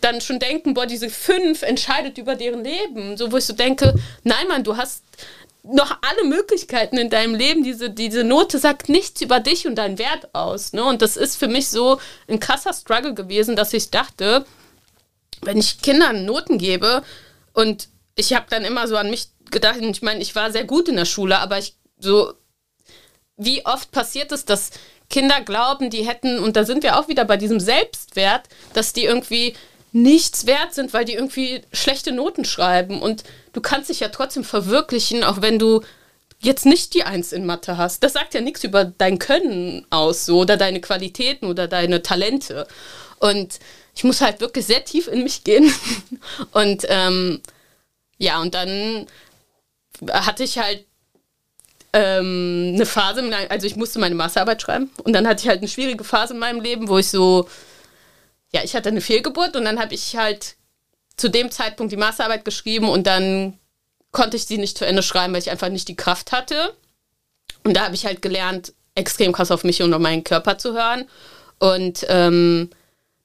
[0.00, 3.16] dann schon denken, boah, diese fünf entscheidet über deren Leben.
[3.16, 3.94] So, wo ich so denke,
[4.24, 5.02] nein, Mann, du hast
[5.62, 7.62] noch alle Möglichkeiten in deinem Leben.
[7.62, 10.72] Diese, diese Note sagt nichts über dich und deinen Wert aus.
[10.72, 10.84] Ne?
[10.84, 14.44] Und das ist für mich so ein krasser Struggle gewesen, dass ich dachte,
[15.42, 17.02] wenn ich Kindern Noten gebe
[17.52, 20.88] und ich habe dann immer so an mich gedacht, ich meine, ich war sehr gut
[20.88, 22.32] in der Schule, aber ich so,
[23.36, 24.70] wie oft passiert es, dass
[25.10, 29.04] Kinder glauben, die hätten, und da sind wir auch wieder bei diesem Selbstwert, dass die
[29.04, 29.54] irgendwie
[29.92, 33.00] nichts wert sind, weil die irgendwie schlechte Noten schreiben.
[33.00, 35.82] Und du kannst dich ja trotzdem verwirklichen, auch wenn du
[36.40, 38.02] jetzt nicht die Eins in Mathe hast.
[38.02, 42.68] Das sagt ja nichts über dein Können aus, so, oder deine Qualitäten oder deine Talente.
[43.18, 43.58] Und
[43.98, 45.74] ich muss halt wirklich sehr tief in mich gehen.
[46.52, 47.40] und ähm,
[48.16, 49.06] ja, und dann
[50.12, 50.84] hatte ich halt
[51.92, 55.68] ähm, eine Phase, also ich musste meine Masterarbeit schreiben und dann hatte ich halt eine
[55.68, 57.48] schwierige Phase in meinem Leben, wo ich so,
[58.52, 60.54] ja, ich hatte eine Fehlgeburt und dann habe ich halt
[61.16, 63.58] zu dem Zeitpunkt die Masterarbeit geschrieben und dann
[64.12, 66.72] konnte ich sie nicht zu Ende schreiben, weil ich einfach nicht die Kraft hatte.
[67.64, 70.74] Und da habe ich halt gelernt, extrem krass auf mich und auf meinen Körper zu
[70.74, 71.08] hören.
[71.58, 72.70] Und ähm,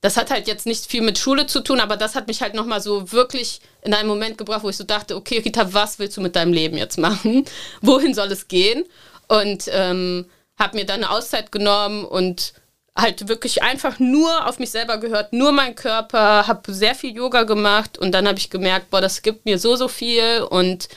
[0.03, 2.55] das hat halt jetzt nicht viel mit Schule zu tun, aber das hat mich halt
[2.55, 6.17] nochmal so wirklich in einen Moment gebracht, wo ich so dachte, okay, Rita, was willst
[6.17, 7.45] du mit deinem Leben jetzt machen?
[7.81, 8.83] Wohin soll es gehen?
[9.29, 10.25] Und ähm,
[10.59, 12.53] habe mir dann eine Auszeit genommen und
[12.97, 17.43] halt wirklich einfach nur auf mich selber gehört, nur mein Körper, habe sehr viel Yoga
[17.43, 20.89] gemacht und dann habe ich gemerkt, boah, das gibt mir so, so viel und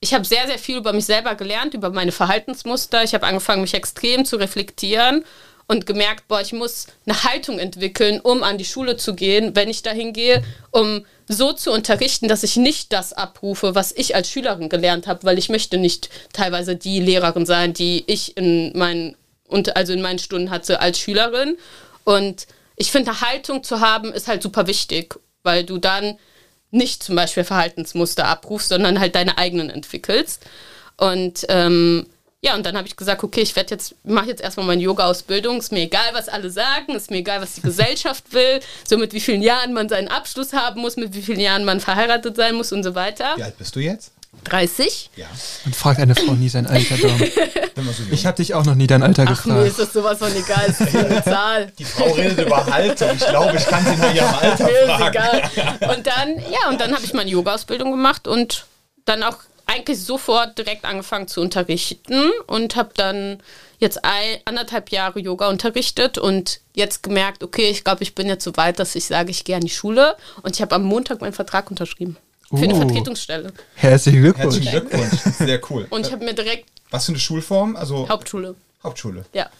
[0.00, 3.04] ich habe sehr, sehr viel über mich selber gelernt, über meine Verhaltensmuster.
[3.04, 5.24] Ich habe angefangen, mich extrem zu reflektieren
[5.68, 9.68] und gemerkt, boah, ich muss eine Haltung entwickeln, um an die Schule zu gehen, wenn
[9.68, 14.30] ich dahin gehe, um so zu unterrichten, dass ich nicht das abrufe, was ich als
[14.30, 19.14] Schülerin gelernt habe, weil ich möchte nicht teilweise die Lehrerin sein, die ich in meinen
[19.46, 21.58] und also in meinen Stunden hatte als Schülerin.
[22.04, 22.46] Und
[22.76, 26.18] ich finde, eine Haltung zu haben, ist halt super wichtig, weil du dann
[26.70, 30.44] nicht zum Beispiel Verhaltensmuster abrufst, sondern halt deine eigenen entwickelst.
[30.96, 32.06] Und ähm,
[32.40, 35.58] ja, und dann habe ich gesagt, okay, ich werde jetzt, mache jetzt erstmal meine Yoga-Ausbildung.
[35.58, 39.12] Ist mir egal, was alle sagen, ist mir egal, was die Gesellschaft will, so mit
[39.12, 42.54] wie vielen Jahren man seinen Abschluss haben muss, mit wie vielen Jahren man verheiratet sein
[42.54, 43.32] muss und so weiter.
[43.36, 44.12] Wie alt bist du jetzt?
[44.44, 45.10] 30.
[45.16, 45.26] Ja.
[45.64, 47.20] Und fragt eine Frau nie sein Alter, Dom.
[48.12, 49.60] ich habe dich auch noch nie dein Alter Ach, gefragt.
[49.60, 51.72] Mir ist das sowas von egal, ist eine Zahl.
[51.76, 53.10] Die Frau redet über Haltung.
[53.16, 55.42] Ich glaube, ich kann sie nur ihrem Alter mir fragen.
[55.42, 55.96] Ist egal.
[55.96, 58.66] Und dann, ja, und dann habe ich meine Yoga-Ausbildung gemacht und
[59.06, 63.38] dann auch eigentlich sofort direkt angefangen zu unterrichten und habe dann
[63.78, 68.44] jetzt ein, anderthalb Jahre Yoga unterrichtet und jetzt gemerkt, okay, ich glaube, ich bin jetzt
[68.44, 71.20] so weit, dass ich sage, ich gehe an die Schule und ich habe am Montag
[71.20, 72.16] meinen Vertrag unterschrieben.
[72.48, 73.52] Für uh, eine Vertretungsstelle.
[73.74, 74.54] Herzlichen Glückwunsch.
[74.54, 75.20] Herzlichen Glückwunsch.
[75.38, 75.86] Sehr cool.
[75.90, 76.70] Und ich habe mir direkt.
[76.90, 77.76] Was für eine Schulform?
[77.76, 78.54] Also Hauptschule.
[78.82, 79.26] Hauptschule.
[79.34, 79.50] Ja.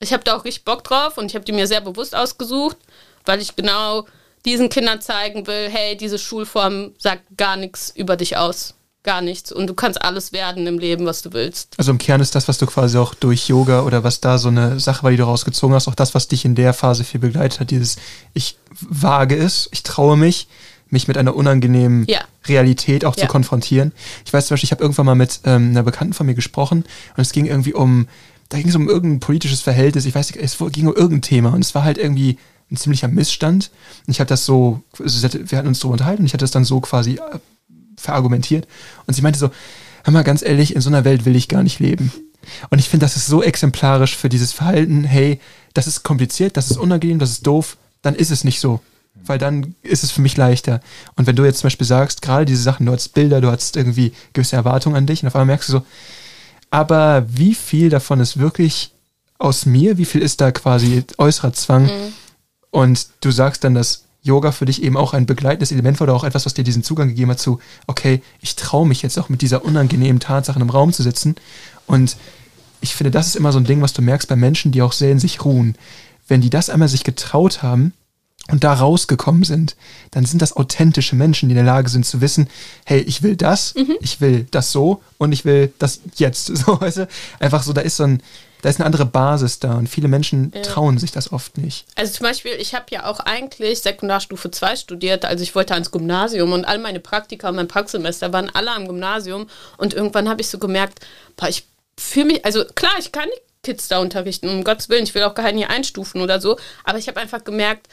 [0.00, 2.78] Ich habe da auch richtig Bock drauf und ich habe die mir sehr bewusst ausgesucht,
[3.26, 4.06] weil ich genau
[4.46, 8.74] diesen Kindern zeigen will, hey, diese Schulform sagt gar nichts über dich aus
[9.08, 11.72] gar nichts und du kannst alles werden im Leben, was du willst.
[11.78, 14.48] Also im Kern ist das, was du quasi auch durch Yoga oder was da so
[14.48, 17.18] eine Sache war, die du rausgezogen hast, auch das, was dich in der Phase viel
[17.18, 17.96] begleitet hat, dieses
[18.34, 20.46] ich wage es, ich traue mich,
[20.90, 22.20] mich mit einer unangenehmen ja.
[22.46, 23.22] Realität auch ja.
[23.22, 23.92] zu konfrontieren.
[24.26, 26.84] Ich weiß zum Beispiel, ich habe irgendwann mal mit ähm, einer Bekannten von mir gesprochen
[27.16, 28.08] und es ging irgendwie um,
[28.50, 31.54] da ging es um irgendein politisches Verhältnis, ich weiß nicht, es ging um irgendein Thema
[31.54, 32.36] und es war halt irgendwie
[32.70, 33.70] ein ziemlicher Missstand.
[34.06, 36.64] Und ich habe das so, wir hatten uns darüber unterhalten und ich hatte das dann
[36.66, 37.38] so quasi äh,
[37.98, 38.66] verargumentiert.
[39.06, 39.50] Und sie meinte so,
[40.04, 42.12] hör mal ganz ehrlich, in so einer Welt will ich gar nicht leben.
[42.70, 45.40] Und ich finde, das ist so exemplarisch für dieses Verhalten, hey,
[45.74, 48.80] das ist kompliziert, das ist unangenehm, das ist doof, dann ist es nicht so.
[49.14, 50.80] Weil dann ist es für mich leichter.
[51.16, 53.76] Und wenn du jetzt zum Beispiel sagst, gerade diese Sachen, du hast Bilder, du hast
[53.76, 55.82] irgendwie gewisse Erwartungen an dich und auf einmal merkst du so,
[56.70, 58.92] aber wie viel davon ist wirklich
[59.38, 61.84] aus mir, wie viel ist da quasi äußerer Zwang?
[61.84, 62.12] Mhm.
[62.70, 66.14] Und du sagst dann, dass Yoga für dich eben auch ein begleitendes Element war oder
[66.14, 69.28] auch etwas, was dir diesen Zugang gegeben hat zu, okay, ich traue mich jetzt auch
[69.28, 71.34] mit dieser unangenehmen Tatsache im Raum zu sitzen.
[71.86, 72.16] Und
[72.80, 74.92] ich finde, das ist immer so ein Ding, was du merkst bei Menschen, die auch
[74.92, 75.74] sehr in sich ruhen.
[76.28, 77.92] Wenn die das einmal sich getraut haben,
[78.50, 79.76] und da rausgekommen sind,
[80.10, 82.48] dann sind das authentische Menschen, die in der Lage sind zu wissen,
[82.84, 83.96] hey, ich will das, mhm.
[84.00, 86.48] ich will das so und ich will das jetzt.
[86.58, 87.08] So, weißt du?
[87.38, 88.22] Einfach so, da ist so ein,
[88.62, 90.62] da ist eine andere Basis da und viele Menschen ja.
[90.62, 91.86] trauen sich das oft nicht.
[91.94, 95.90] Also zum Beispiel, ich habe ja auch eigentlich Sekundarstufe 2 studiert, also ich wollte ans
[95.90, 99.46] Gymnasium und all meine Praktika und mein Praxissemester waren alle am Gymnasium
[99.76, 101.00] und irgendwann habe ich so gemerkt,
[101.36, 101.64] boah, ich
[101.98, 105.22] fühle mich, also klar, ich kann die Kids da unterrichten, um Gottes Willen, ich will
[105.22, 107.88] auch gar nicht einstufen oder so, aber ich habe einfach gemerkt,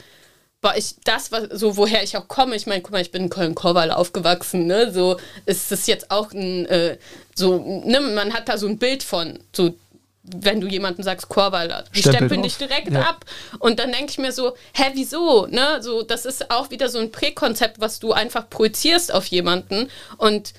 [0.65, 2.55] boah, ich, das war so, woher ich auch komme.
[2.55, 4.91] Ich meine, guck mal, ich bin in Köln-Korwall aufgewachsen, ne?
[4.91, 6.97] So ist es jetzt auch ein, äh,
[7.35, 9.75] so, ne, man hat da so ein Bild von, so,
[10.23, 13.01] wenn du jemandem sagst, Chorweiler, die stempeln dich direkt ja.
[13.01, 13.25] ab.
[13.59, 15.45] Und dann denke ich mir so, hä, wieso?
[15.45, 15.83] Ne?
[15.83, 19.91] So, das ist auch wieder so ein Präkonzept, was du einfach projizierst auf jemanden.
[20.17, 20.53] Und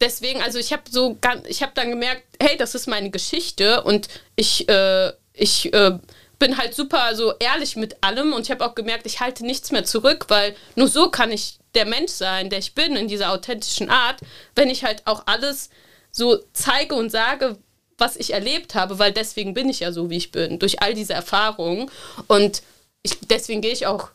[0.00, 4.08] deswegen, also ich habe so, ich habe dann gemerkt, hey, das ist meine Geschichte und
[4.36, 5.98] ich, äh, ich äh,
[6.38, 9.72] bin halt super so ehrlich mit allem und ich habe auch gemerkt, ich halte nichts
[9.72, 13.32] mehr zurück, weil nur so kann ich der Mensch sein, der ich bin, in dieser
[13.32, 14.20] authentischen Art,
[14.54, 15.70] wenn ich halt auch alles
[16.10, 17.56] so zeige und sage,
[17.98, 20.94] was ich erlebt habe, weil deswegen bin ich ja so, wie ich bin, durch all
[20.94, 21.90] diese Erfahrungen.
[22.26, 22.62] Und
[23.02, 24.10] ich, deswegen gehe ich auch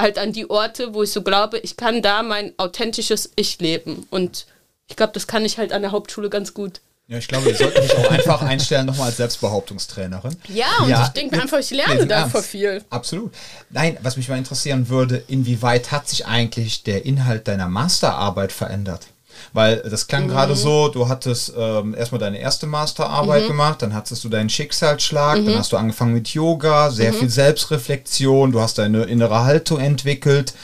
[0.00, 4.06] halt an die Orte, wo ich so glaube, ich kann da mein authentisches Ich leben.
[4.10, 4.46] Und
[4.88, 6.80] ich glaube, das kann ich halt an der Hauptschule ganz gut.
[7.08, 10.36] Ja, ich glaube, wir sollten dich auch einfach einstellen, nochmal als Selbstbehauptungstrainerin.
[10.48, 12.84] Ja, und ja, ich denke einfach, ich lerne da voll viel.
[12.90, 13.34] Absolut.
[13.70, 19.08] Nein, was mich mal interessieren würde, inwieweit hat sich eigentlich der Inhalt deiner Masterarbeit verändert?
[19.52, 20.28] Weil das klang mhm.
[20.28, 23.48] gerade so, du hattest ähm, erstmal deine erste Masterarbeit mhm.
[23.48, 25.46] gemacht, dann hattest du deinen Schicksalsschlag, mhm.
[25.46, 27.16] dann hast du angefangen mit Yoga, sehr mhm.
[27.16, 30.54] viel Selbstreflexion, du hast deine innere Haltung entwickelt.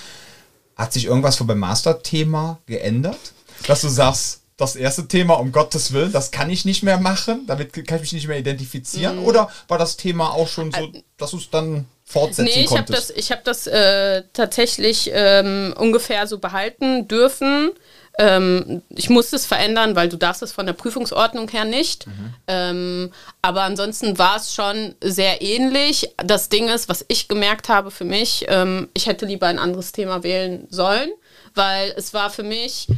[0.77, 3.19] Hat sich irgendwas von beim Masterthema geändert?
[3.67, 7.47] Dass du sagst, das erste Thema, um Gottes Willen, das kann ich nicht mehr machen,
[7.47, 9.21] damit kann ich mich nicht mehr identifizieren?
[9.21, 9.25] Mhm.
[9.25, 12.93] Oder war das Thema auch schon so, dass du es dann fortsetzen nee, ich habe
[12.93, 17.71] das, ich hab das äh, tatsächlich ähm, ungefähr so behalten dürfen.
[18.19, 22.09] Ähm, ich musste es verändern, weil du darfst es von der Prüfungsordnung her nicht.
[22.09, 22.35] Mhm.
[22.49, 26.15] Ähm, aber ansonsten war es schon sehr ähnlich.
[26.17, 29.93] Das Ding ist, was ich gemerkt habe für mich, ähm, ich hätte lieber ein anderes
[29.93, 31.11] Thema wählen sollen,
[31.55, 32.89] weil es war für mich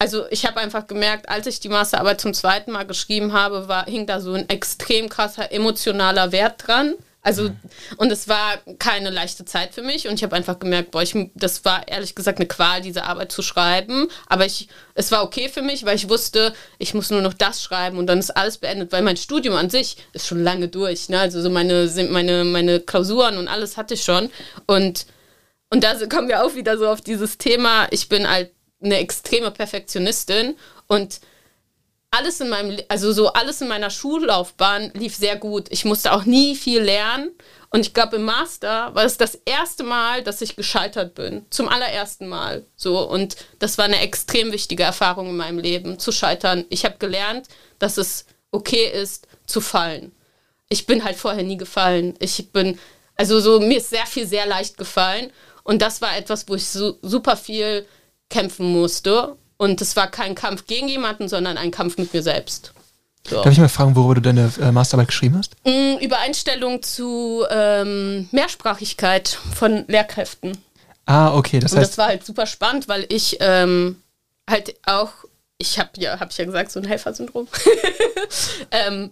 [0.00, 3.84] also ich habe einfach gemerkt, als ich die Masterarbeit zum zweiten Mal geschrieben habe, war,
[3.84, 6.94] hing da so ein extrem krasser emotionaler Wert dran.
[7.20, 7.50] Also,
[7.98, 11.14] und es war keine leichte Zeit für mich und ich habe einfach gemerkt, boah, ich,
[11.34, 14.08] das war ehrlich gesagt eine Qual, diese Arbeit zu schreiben.
[14.26, 17.62] Aber ich, es war okay für mich, weil ich wusste, ich muss nur noch das
[17.62, 21.10] schreiben und dann ist alles beendet, weil mein Studium an sich ist schon lange durch.
[21.10, 21.20] Ne?
[21.20, 24.30] Also so meine, meine, meine Klausuren und alles hatte ich schon.
[24.64, 25.04] Und,
[25.68, 28.50] und da kommen wir auch wieder so auf dieses Thema, ich bin halt
[28.82, 30.56] eine extreme Perfektionistin
[30.86, 31.20] und
[32.10, 35.68] alles in meinem, also so alles in meiner Schullaufbahn lief sehr gut.
[35.70, 37.30] Ich musste auch nie viel lernen.
[37.72, 41.46] Und ich glaube, im Master war es das erste Mal, dass ich gescheitert bin.
[41.50, 42.66] Zum allerersten Mal.
[42.74, 43.08] So.
[43.08, 46.64] Und das war eine extrem wichtige Erfahrung in meinem Leben, zu scheitern.
[46.68, 47.46] Ich habe gelernt,
[47.78, 50.10] dass es okay ist, zu fallen.
[50.68, 52.14] Ich bin halt vorher nie gefallen.
[52.18, 52.76] Ich bin,
[53.14, 55.30] also so, mir ist sehr viel, sehr leicht gefallen.
[55.62, 57.86] Und das war etwas, wo ich so, super viel
[58.30, 59.36] kämpfen musste.
[59.58, 62.72] Und es war kein Kampf gegen jemanden, sondern ein Kampf mit mir selbst.
[63.28, 63.42] So.
[63.42, 65.54] Darf ich mal fragen, worüber du deine äh, Masterarbeit geschrieben hast?
[65.64, 70.56] Mm, über Einstellung zu ähm, Mehrsprachigkeit von Lehrkräften.
[71.04, 71.60] Ah, okay.
[71.60, 74.02] Das Und heißt, das war halt super spannend, weil ich ähm,
[74.48, 75.10] halt auch,
[75.58, 77.46] ich habe ja, habe ich ja gesagt, so ein Helfersyndrom.
[78.70, 79.10] ähm,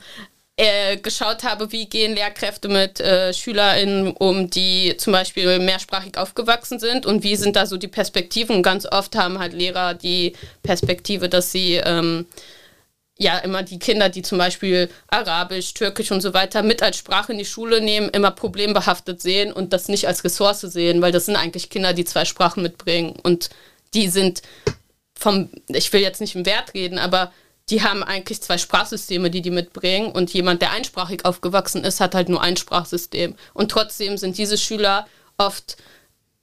[0.58, 6.80] äh, geschaut habe, wie gehen Lehrkräfte mit äh, SchülerInnen um, die zum Beispiel mehrsprachig aufgewachsen
[6.80, 8.56] sind und wie sind da so die Perspektiven.
[8.56, 10.34] Und ganz oft haben halt Lehrer die
[10.64, 12.26] Perspektive, dass sie ähm,
[13.16, 17.30] ja immer die Kinder, die zum Beispiel Arabisch, Türkisch und so weiter mit als Sprache
[17.30, 21.26] in die Schule nehmen, immer problembehaftet sehen und das nicht als Ressource sehen, weil das
[21.26, 23.50] sind eigentlich Kinder, die zwei Sprachen mitbringen und
[23.94, 24.42] die sind
[25.14, 27.32] vom, ich will jetzt nicht im Wert reden, aber
[27.70, 30.10] die haben eigentlich zwei Sprachsysteme, die die mitbringen.
[30.10, 33.34] Und jemand, der einsprachig aufgewachsen ist, hat halt nur ein Sprachsystem.
[33.52, 35.06] Und trotzdem sind diese Schüler
[35.36, 35.76] oft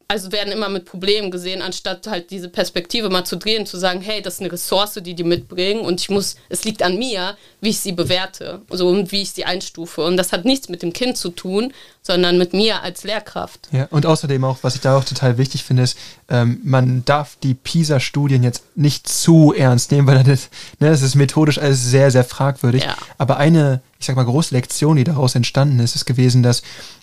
[0.07, 4.01] also werden immer mit Problemen gesehen, anstatt halt diese Perspektive mal zu drehen, zu sagen,
[4.01, 7.35] hey, das ist eine Ressource, die die mitbringen und ich muss, es liegt an mir,
[7.59, 10.05] wie ich sie bewerte, so und wie ich sie einstufe.
[10.05, 13.67] Und das hat nichts mit dem Kind zu tun, sondern mit mir als Lehrkraft.
[13.71, 15.97] Ja, und außerdem auch, was ich da auch total wichtig finde, ist,
[16.29, 20.49] ähm, man darf die PISA-Studien jetzt nicht zu ernst nehmen, weil das,
[20.79, 22.83] ne, das ist methodisch alles sehr, sehr fragwürdig.
[22.83, 22.95] Ja.
[23.17, 26.61] Aber eine, ich sag mal, große Lektion, die daraus entstanden ist, ist gewesen, dass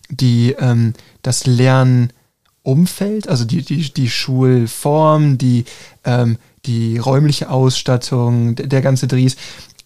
[0.08, 2.12] die, ähm, das Lernen
[2.62, 5.64] Umfeld, also die, die, die Schulform, die,
[6.04, 9.36] ähm, die räumliche Ausstattung, der, der ganze Dries,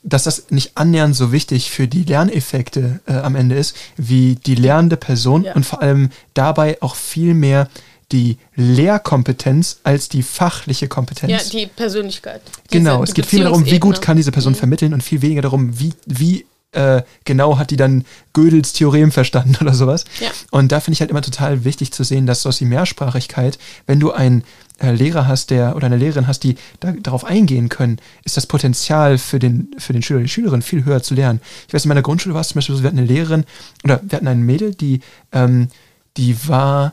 [0.03, 4.55] dass das nicht annähernd so wichtig für die Lerneffekte äh, am Ende ist, wie die
[4.55, 5.55] lernende Person Ja.
[5.55, 7.69] und vor allem dabei auch viel mehr
[8.13, 11.33] die Lehrkompetenz als die fachliche Kompetenz.
[11.33, 12.41] Ja, die Persönlichkeit.
[12.71, 14.05] Genau, Diese- es die geht viel mehr darum, wie gut Beziehungsebene.
[14.07, 18.05] kann diese Person vermitteln und viel weniger darum, wie, wie äh, genau hat die dann
[18.33, 20.05] Gödels Theorem verstanden oder sowas.
[20.21, 20.31] Ja.
[20.51, 24.01] Und da finde ich halt immer total wichtig zu sehen, dass sowas wie Mehrsprachigkeit, wenn
[24.01, 24.45] du einen
[24.79, 28.47] äh, Lehrer hast, der oder eine Lehrerin hast, die da, darauf eingehen können, ist das
[28.47, 31.41] Potenzial für den, für den Schüler die Schülerin viel höher zu lernen.
[31.67, 33.45] Ich weiß, in meiner Grundschule war es zum Beispiel so, wir hatten eine Lehrerin
[33.85, 35.01] oder wir hatten ein Mädel, die,
[35.33, 35.69] ähm,
[36.17, 36.93] die war,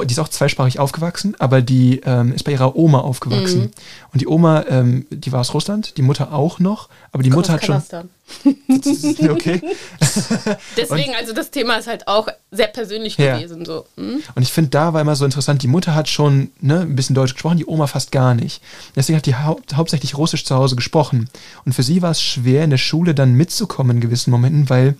[0.00, 3.70] die ist auch zweisprachig aufgewachsen, aber die ähm, ist bei ihrer Oma aufgewachsen.
[4.12, 7.52] Und die Oma, ähm, die war aus Russland, die Mutter auch noch, aber die Mutter
[7.52, 7.82] hat schon.
[9.30, 9.60] Okay.
[10.76, 13.36] Deswegen, also das Thema ist halt auch sehr persönlich Ja.
[13.36, 13.64] gewesen.
[13.64, 13.84] So.
[13.96, 14.22] Hm?
[14.34, 17.14] Und ich finde, da war immer so interessant, die Mutter hat schon ne, ein bisschen
[17.14, 18.62] Deutsch gesprochen, die Oma fast gar nicht.
[18.96, 21.28] Deswegen hat die hau hauptsächlich Russisch zu Hause gesprochen.
[21.64, 24.96] Und für sie war es schwer, in der Schule dann mitzukommen in gewissen Momenten, weil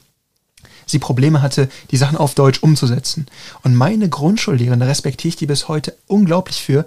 [0.86, 3.26] sie Probleme hatte, die Sachen auf Deutsch umzusetzen.
[3.62, 6.86] Und meine Grundschullehrerin, da respektiere ich die bis heute unglaublich für,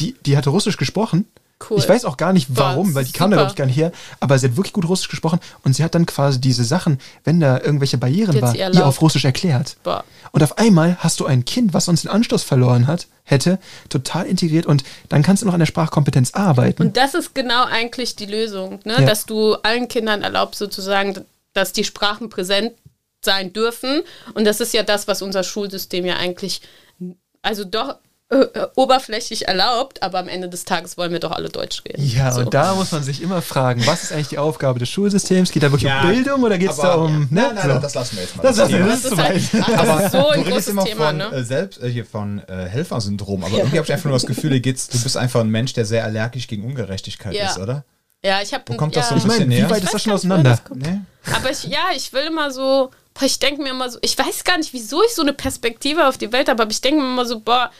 [0.00, 1.26] die, die hatte Russisch gesprochen.
[1.70, 1.78] Cool.
[1.78, 3.76] Ich weiß auch gar nicht warum, das weil die kam da, glaube ich, gar nicht
[3.76, 3.92] her.
[4.20, 7.38] Aber sie hat wirklich gut Russisch gesprochen und sie hat dann quasi diese Sachen, wenn
[7.40, 9.76] da irgendwelche Barrieren Jetzt waren, ihr auf Russisch erklärt.
[9.84, 10.04] Boah.
[10.32, 14.26] Und auf einmal hast du ein Kind, was sonst den Anschluss verloren hat, hätte, total
[14.26, 16.82] integriert und dann kannst du noch an der Sprachkompetenz arbeiten.
[16.82, 18.94] Und das ist genau eigentlich die Lösung, ne?
[18.94, 19.02] Ja.
[19.02, 22.72] dass du allen Kindern erlaubst, sozusagen, dass die Sprachen präsent
[23.24, 24.02] sein dürfen.
[24.34, 26.60] Und das ist ja das, was unser Schulsystem ja eigentlich,
[27.42, 27.96] also doch
[28.30, 32.02] äh, äh, oberflächlich erlaubt, aber am Ende des Tages wollen wir doch alle Deutsch reden.
[32.02, 32.40] ja, so.
[32.40, 35.52] und da muss man sich immer fragen, was ist eigentlich die Aufgabe des Schulsystems?
[35.52, 37.28] Geht da wirklich Ja, um Bildung oder geht es da um...
[37.30, 37.52] Nein, Ne?
[37.54, 37.78] nein, So.
[37.78, 38.42] das lassen wir jetzt mal.
[38.42, 38.90] Das lassen wir, Thema.
[38.90, 39.68] das Das ist halt weit.
[39.68, 41.24] das Aber ist so ein du redest großes immer Thema, von, ne?
[41.32, 44.58] äh, selbst, äh, hier von äh, Helfersyndrom, aber irgendwie habe ich einfach nur das Gefühl,
[44.60, 47.50] geht's, du bist einfach ein Mensch, der sehr allergisch gegen Ungerechtigkeit Ja.
[47.50, 47.84] ist, oder?
[48.24, 48.62] Ja, ich habe.
[48.68, 49.16] Wo kommt das ja.
[49.16, 49.66] so Ich meine, bisschen näher.
[49.66, 50.50] wie weit ist das schon auseinander?
[50.50, 50.76] das.
[50.76, 51.00] Nee?
[51.34, 54.44] Aber ich, ja, ich will immer so, boah, ich denke mir immer so, ich weiß
[54.44, 57.08] gar nicht, wieso ich so eine Perspektive auf die Welt habe, aber ich denke mir
[57.08, 57.70] immer so, boah,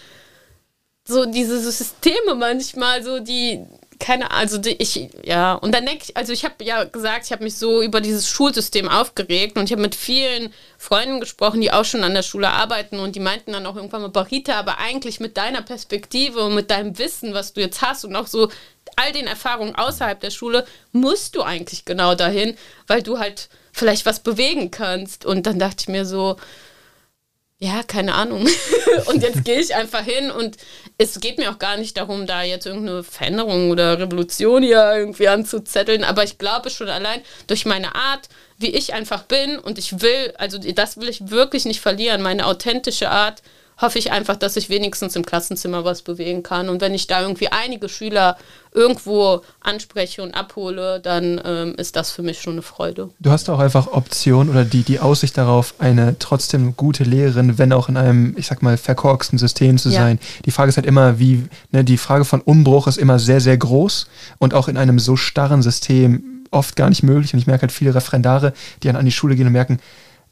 [1.04, 3.64] so diese Systeme manchmal, so die,
[3.98, 7.26] keine Ahnung, also die, ich, ja, und dann denke ich, also ich habe ja gesagt,
[7.26, 11.60] ich habe mich so über dieses Schulsystem aufgeregt und ich habe mit vielen Freunden gesprochen,
[11.60, 14.54] die auch schon an der Schule arbeiten und die meinten dann auch irgendwann mal, Barita,
[14.54, 18.26] aber eigentlich mit deiner Perspektive und mit deinem Wissen, was du jetzt hast und auch
[18.26, 18.48] so
[18.96, 24.06] all den Erfahrungen außerhalb der Schule, musst du eigentlich genau dahin, weil du halt vielleicht
[24.06, 25.24] was bewegen kannst.
[25.24, 26.36] Und dann dachte ich mir so,
[27.62, 28.48] ja, keine Ahnung.
[29.06, 30.56] und jetzt gehe ich einfach hin und
[30.98, 35.28] es geht mir auch gar nicht darum, da jetzt irgendeine Veränderung oder Revolution hier irgendwie
[35.28, 38.28] anzuzetteln, aber ich glaube schon allein durch meine Art,
[38.58, 42.46] wie ich einfach bin und ich will, also das will ich wirklich nicht verlieren, meine
[42.46, 43.42] authentische Art,
[43.82, 46.68] hoffe ich einfach, dass ich wenigstens im Klassenzimmer was bewegen kann.
[46.68, 48.36] Und wenn ich da irgendwie einige Schüler
[48.72, 53.10] irgendwo anspreche und abhole, dann ähm, ist das für mich schon eine Freude.
[53.20, 57.72] Du hast auch einfach Option oder die, die Aussicht darauf, eine trotzdem gute Lehrerin, wenn
[57.72, 60.00] auch in einem, ich sag mal, verkorksten System zu Ja.
[60.00, 60.18] sein.
[60.46, 63.56] Die Frage ist halt immer, wie, ne, die Frage von Umbruch ist immer sehr, sehr
[63.58, 64.06] groß
[64.38, 67.32] und auch in einem so starren System oft gar nicht möglich.
[67.34, 68.52] Und ich merke halt viele Referendare,
[68.82, 69.80] die dann an die Schule gehen und merken,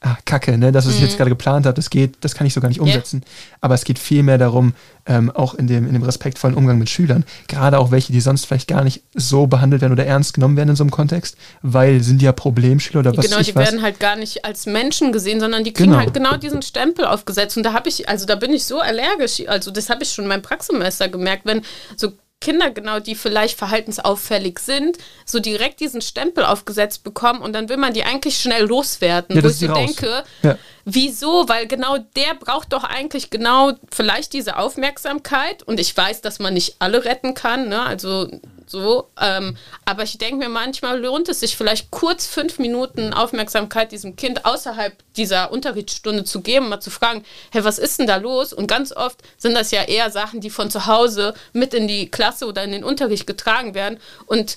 [0.01, 2.55] ah, Kacke, ne, das, was ich jetzt gerade geplant habe, das geht, das kann ich
[2.55, 3.23] so gar nicht umsetzen.
[3.61, 4.73] Aber es geht viel mehr darum,
[5.07, 8.47] ähm, auch in dem, in dem respektvollen Umgang mit Schülern, gerade auch welche, die sonst
[8.47, 12.03] vielleicht gar nicht so behandelt werden oder ernst genommen werden in so einem Kontext, weil
[12.03, 13.67] sind die ja Problemschüler oder was genau, weiß die was.
[13.67, 16.01] werden halt gar nicht als Menschen gesehen, sondern die kriegen Genau.
[16.03, 17.57] halt genau diesen Stempel aufgesetzt.
[17.57, 20.25] Und da habe ich, also da bin ich so allergisch, also das habe ich schon
[20.25, 21.63] in meinem Praxissemester gemerkt, wenn
[21.97, 27.69] so Kinder genau, die vielleicht verhaltensauffällig sind, so direkt diesen Stempel aufgesetzt bekommen und dann
[27.69, 30.57] will man die eigentlich schnell loswerden, Ja, wo ich so denke, Ja.
[30.87, 31.49] wieso?
[31.51, 36.55] Weil genau der braucht doch eigentlich genau vielleicht diese Aufmerksamkeit und ich weiß, dass man
[36.55, 37.83] nicht alle retten kann, ne?
[37.83, 38.27] also
[38.71, 43.93] so, ähm, aber ich denke mir manchmal lohnt es sich vielleicht kurz fünf Minuten Aufmerksamkeit
[43.93, 48.17] diesem Kind außerhalb dieser Unterrichtsstunde zu geben, mal zu fragen, hey, was ist denn da
[48.17, 48.53] los?
[48.53, 52.11] Und ganz oft sind das ja eher Sachen, die von zu Hause mit in die
[52.11, 53.99] Klasse oder in den Unterricht getragen werden.
[54.27, 54.57] Und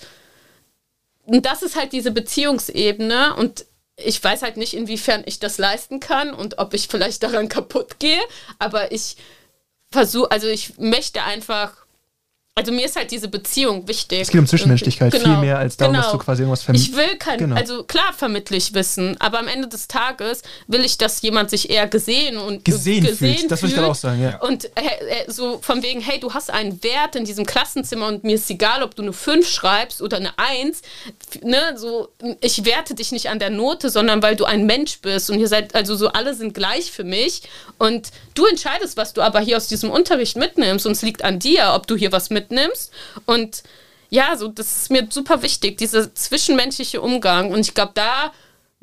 [1.26, 3.36] und das ist halt diese Beziehungsebene.
[3.36, 7.50] Und ich weiß halt nicht, inwiefern ich das leisten kann und ob ich vielleicht daran
[7.50, 8.22] kaputt gehe,
[8.60, 9.18] aber ich
[9.92, 11.83] versuche, also ich möchte einfach
[12.56, 14.22] also mir ist halt diese Beziehung wichtig.
[14.22, 16.04] Es geht um Zwischenmenschlichkeit, Genau, viel mehr als darum, genau.
[16.04, 16.92] dass du quasi irgendwas vermittelst.
[16.92, 17.56] Ich will kein, Genau.
[17.56, 21.72] also klar vermittle ich Wissen, aber am Ende des Tages will ich, dass jemand sich
[21.72, 24.38] eher gesehen und Gesehen fühlt, das würde ich gerade auch sagen, ja.
[24.42, 24.70] Und äh,
[25.26, 28.48] äh, so von wegen, hey, du hast einen Wert in diesem Klassenzimmer und mir ist
[28.52, 30.84] egal, ob du eine 5 schreibst oder eine 1.
[31.42, 35.32] Ne, so, ich werte dich nicht an der Note, sondern weil du ein Mensch bist
[35.32, 37.42] und ihr seid, also so alle sind gleich für mich.
[37.80, 41.40] Und du entscheidest, was du aber hier aus diesem Unterricht mitnimmst und es liegt an
[41.40, 42.92] dir, ob du hier was mitnimmst.
[43.26, 43.64] Und
[44.10, 47.52] ja, so, das ist mir super wichtig, dieser zwischenmenschliche Umgang.
[47.52, 48.32] Und ich glaube, da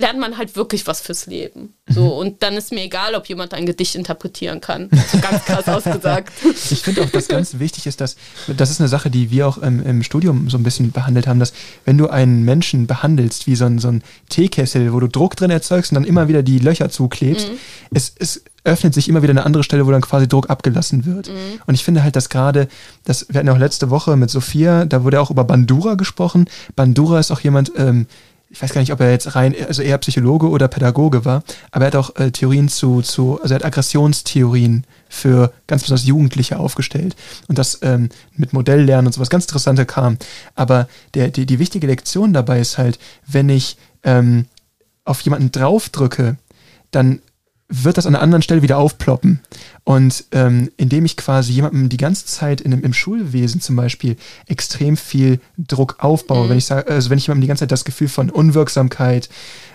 [0.00, 1.74] lernt man halt wirklich was fürs Leben.
[1.86, 4.88] So, und dann ist mir egal, ob jemand ein Gedicht interpretieren kann.
[5.12, 6.32] So ganz krass ausgesagt.
[6.70, 8.16] Ich finde auch, dass ganz wichtig ist, dass
[8.48, 11.38] das ist eine Sache, die wir auch im, im Studium so ein bisschen behandelt haben,
[11.38, 11.52] dass
[11.84, 15.50] wenn du einen Menschen behandelst wie so ein, so ein Teekessel, wo du Druck drin
[15.50, 17.48] erzeugst und dann immer wieder die Löcher zuklebst,
[17.92, 21.30] es, es öffnet sich immer wieder eine andere Stelle, wo dann quasi Druck abgelassen wird.
[21.66, 22.68] Und ich finde halt, dass gerade,
[23.04, 26.46] das, wir hatten ja auch letzte Woche mit Sophia, da wurde auch über Bandura gesprochen.
[26.76, 28.06] Bandura ist auch jemand, ähm,
[28.52, 31.84] ich weiß gar nicht, ob er jetzt rein, also eher Psychologe oder Pädagoge war, aber
[31.84, 36.58] er hat auch äh, Theorien zu, zu, also er hat Aggressionstheorien für ganz besonders Jugendliche
[36.58, 37.14] aufgestellt
[37.46, 40.18] und das ähm, mit Modelllernen und sowas ganz Interessante kam.
[40.56, 44.46] Aber der, die, die wichtige Lektion dabei ist halt, wenn ich ähm,
[45.04, 46.36] auf jemanden draufdrücke,
[46.90, 47.20] dann
[47.70, 49.40] wird das an einer anderen Stelle wieder aufploppen.
[49.84, 54.16] Und ähm, indem ich quasi jemandem die ganze Zeit in, im Schulwesen zum Beispiel
[54.46, 57.84] extrem viel Druck aufbaue, wenn ich sage, also wenn ich jemandem die ganze Zeit das
[57.84, 59.28] Gefühl von Unwirksamkeit,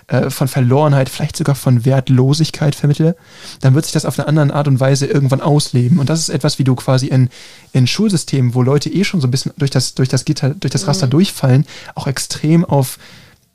[0.08, 3.16] äh, von Verlorenheit, vielleicht sogar von Wertlosigkeit vermittle,
[3.60, 5.98] dann wird sich das auf eine andere Art und Weise irgendwann ausleben.
[5.98, 7.30] Und das ist etwas, wie du quasi in,
[7.72, 10.70] in Schulsystemen, wo Leute eh schon so ein bisschen durch das, durch das Gitter, durch
[10.70, 12.98] das Raster durchfallen, auch extrem auf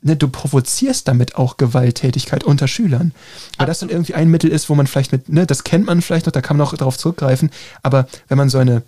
[0.02, 3.12] ne, du provozierst damit auch Gewalttätigkeit unter Schülern.
[3.56, 6.02] Weil das dann irgendwie ein Mittel ist, wo man vielleicht mit, ne, das kennt man
[6.02, 7.50] vielleicht noch, da kann man auch darauf zurückgreifen,
[7.82, 8.82] aber wenn man so eine,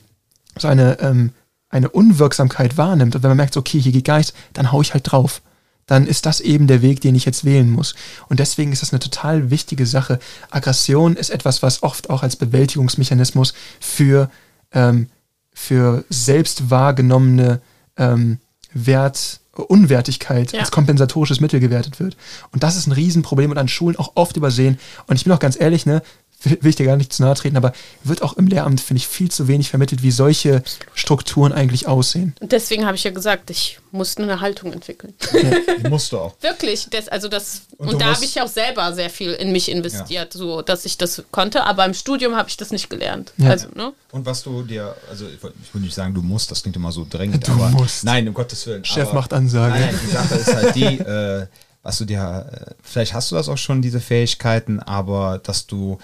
[0.58, 1.32] so eine, ähm,
[1.70, 4.94] eine Unwirksamkeit wahrnimmt und wenn man merkt, okay, hier geht gar nichts, dann hau ich
[4.94, 5.42] halt drauf.
[5.86, 7.94] Dann ist das eben der Weg, den ich jetzt wählen muss.
[8.28, 10.18] Und deswegen ist das eine total wichtige Sache.
[10.50, 14.30] Aggression ist etwas, was oft auch als Bewältigungsmechanismus für,
[14.72, 15.08] ähm,
[15.52, 17.60] für selbst wahrgenommene
[17.98, 18.38] ähm,
[18.72, 20.60] Wert, Unwertigkeit Ja.
[20.60, 22.16] als kompensatorisches Mittel gewertet wird.
[22.52, 24.78] Und das ist ein Riesenproblem und an Schulen auch oft übersehen.
[25.06, 26.02] Und ich bin auch ganz ehrlich, ne,
[26.44, 27.72] will will ich dir gar nicht zu nahe treten, aber
[28.02, 30.62] wird auch im Lehramt, finde ich, viel zu wenig vermittelt, wie solche
[30.94, 32.34] Strukturen eigentlich aussehen.
[32.40, 35.14] Und deswegen habe ich ja gesagt, ich muss eine Haltung entwickeln.
[35.88, 36.34] Musst du auch.
[36.40, 39.70] Wirklich, das, also das, Und und, da habe ich auch selber sehr viel in mich
[39.70, 43.32] investiert, so dass ich das konnte, aber im Studium habe ich das nicht gelernt.
[43.36, 43.50] Ja.
[43.50, 43.92] Also, ne?
[44.10, 47.06] Und was du dir, also ich würde nicht sagen, du musst, das klingt immer so
[47.08, 48.04] drängend, Du aber musst.
[48.04, 48.84] nein, um Gottes Willen.
[48.84, 49.74] Chef aber, macht Ansage.
[49.74, 51.46] Nein, nein, die Sache ist halt die, äh,
[51.82, 55.98] was du dir, äh, vielleicht hast du das auch schon, diese Fähigkeiten, aber dass du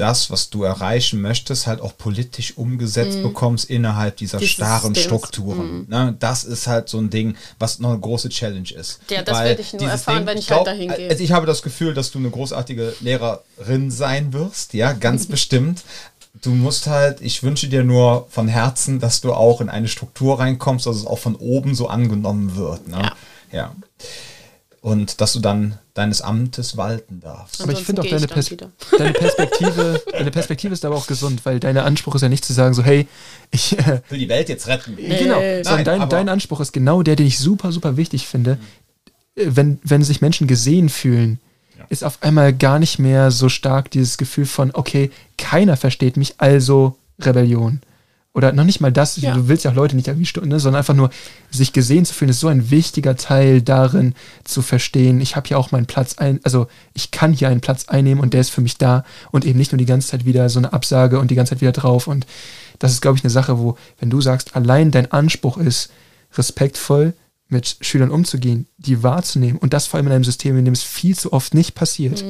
[0.00, 5.04] das, was du erreichen möchtest, halt auch politisch umgesetzt bekommst innerhalb dieser Dieses starren Systems.
[5.04, 5.86] Strukturen.
[5.88, 6.16] Ne?
[6.18, 9.00] Das ist halt so ein Ding, was noch eine große Challenge ist.
[9.10, 11.10] Ja, das werde ich nur erfahren, wenn ich glaub, halt dahin gehe.
[11.10, 15.82] Also ich habe das Gefühl, dass du eine großartige Lehrerin sein wirst, ja, ganz bestimmt.
[16.42, 20.38] Du musst halt, ich wünsche dir nur von Herzen, dass du auch in eine Struktur
[20.38, 22.88] reinkommst, dass es auch von oben so angenommen wird.
[22.88, 23.02] Ne?
[23.52, 23.58] Ja.
[23.58, 23.76] ja.
[24.82, 27.62] Und dass du dann deines Amtes walten darfst.
[27.62, 28.48] Aber ich finde auch deine, Pers
[28.98, 32.54] deine Perspektive, deine Perspektive ist aber auch gesund, weil dein Anspruch ist ja nicht zu
[32.54, 33.06] sagen, so, hey,
[33.50, 34.96] ich, äh, will die Welt jetzt retten.
[34.96, 38.26] genau, sondern Nein, dein, aber- dein Anspruch ist genau der, den ich super, super wichtig
[38.26, 38.58] finde.
[39.36, 41.40] Äh, Wenn, wenn sich Menschen gesehen fühlen,
[41.90, 46.34] ist auf einmal gar nicht mehr so stark dieses Gefühl von, okay, keiner versteht mich,
[46.38, 47.80] also Rebellion.
[48.32, 49.34] Oder noch nicht mal das, Ja.
[49.34, 51.10] du willst ja auch Leute nicht irgendwie stören, ne, sondern einfach nur
[51.50, 54.14] sich gesehen zu fühlen, ist so ein wichtiger Teil darin
[54.44, 57.88] zu verstehen, ich habe hier auch meinen Platz ein, also ich kann hier einen Platz
[57.88, 60.48] einnehmen und der ist für mich da und eben nicht nur die ganze Zeit wieder
[60.48, 62.06] so eine Absage und die ganze Zeit wieder drauf.
[62.06, 62.24] Und
[62.78, 65.90] das ist, glaube ich, eine Sache, wo, wenn du sagst, allein dein Anspruch ist,
[66.38, 67.14] respektvoll
[67.48, 70.84] mit Schülern umzugehen, die wahrzunehmen und das vor allem in einem System, in dem es
[70.84, 72.24] viel zu oft nicht passiert,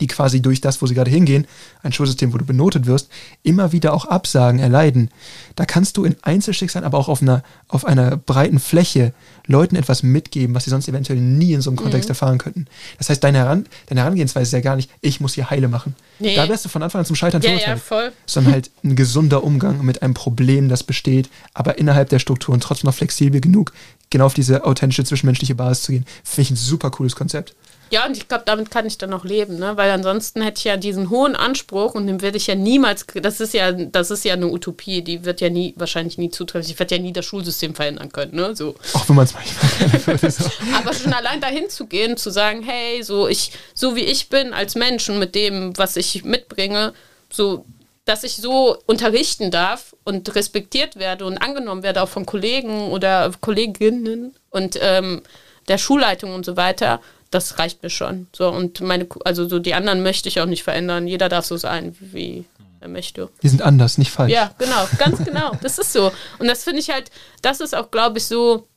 [0.00, 1.46] die quasi durch das, wo sie gerade hingehen,
[1.82, 3.08] ein Schulsystem, wo du benotet wirst,
[3.42, 5.10] immer wieder auch Absagen erleiden.
[5.56, 9.12] Da kannst du in Einzelschicksalen, aber auch auf einer, auf einer breiten Fläche
[9.46, 12.66] Leuten etwas mitgeben, was sie sonst eventuell nie in so einem Kontext erfahren könnten.
[12.98, 15.94] Das heißt, deine, Heran deine Herangehensweise ist ja gar nicht, ich muss hier heile machen.
[16.18, 16.36] Nee.
[16.36, 17.82] Da wärst du von Anfang an zum Scheitern Ja, ja, verurteilt.
[17.82, 18.12] voll.
[18.26, 22.88] Sondern halt ein gesunder Umgang mit einem Problem, das besteht, aber innerhalb der Strukturen trotzdem
[22.88, 23.72] noch flexibel genug,
[24.10, 26.06] genau auf diese authentische zwischenmenschliche Basis zu gehen.
[26.24, 27.54] Finde ich ein super cooles Konzept.
[27.90, 29.76] Ja, und ich glaube, damit kann ich dann auch leben, ne?
[29.76, 33.40] Weil ansonsten hätte ich ja diesen hohen Anspruch und den werde ich ja niemals, das
[33.40, 36.70] ist ja, das ist ja eine Utopie, die wird ja nie, wahrscheinlich nie zutreffen.
[36.70, 38.54] Ich werde ja nie das Schulsystem verändern können, ne?
[38.54, 38.74] So.
[38.92, 40.32] Auch wenn man es manchmal.
[40.78, 44.52] Aber schon allein dahin zu gehen, zu sagen, hey, so ich, so wie ich bin
[44.52, 46.92] als Mensch und mit dem, was ich mitbringe,
[47.30, 47.64] so
[48.08, 53.30] dass ich so unterrichten darf und respektiert werde und angenommen werde, auch von Kollegen oder
[53.40, 55.22] Kolleginnen und ähm,
[55.68, 57.00] der Schulleitung und so weiter,
[57.30, 58.26] das reicht mir schon.
[58.34, 61.06] So, und meine, also so die anderen möchte ich auch nicht verändern.
[61.06, 62.46] Jeder darf so sein, wie
[62.80, 63.28] er möchte.
[63.40, 64.32] Wir sind anders, nicht falsch.
[64.32, 65.52] Ja, genau, ganz genau.
[65.62, 66.12] Das ist so.
[66.38, 67.10] Und das finde ich halt,
[67.42, 68.67] das ist auch, glaube ich, so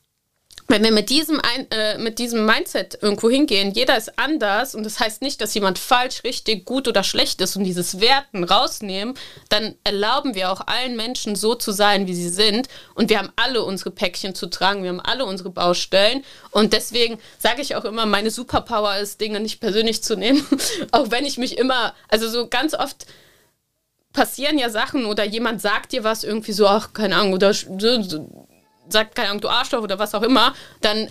[0.72, 4.84] wenn wir mit diesem, ein, äh, mit diesem Mindset irgendwo hingehen, jeder ist anders und
[4.84, 9.14] das heißt nicht, dass jemand falsch, richtig, gut oder schlecht ist und dieses Werten rausnehmen,
[9.50, 13.30] dann erlauben wir auch allen Menschen so zu sein, wie sie sind und wir haben
[13.36, 17.84] alle unsere Päckchen zu tragen, wir haben alle unsere Baustellen und deswegen sage ich auch
[17.84, 20.42] immer, meine Superpower ist, Dinge nicht persönlich zu nehmen,
[20.90, 23.04] auch wenn ich mich immer, also so ganz oft
[24.14, 27.52] passieren ja Sachen oder jemand sagt dir was irgendwie so, ach, keine Ahnung, oder
[28.88, 31.08] sagt, keine Ahnung, du Arschloch oder was auch immer, dann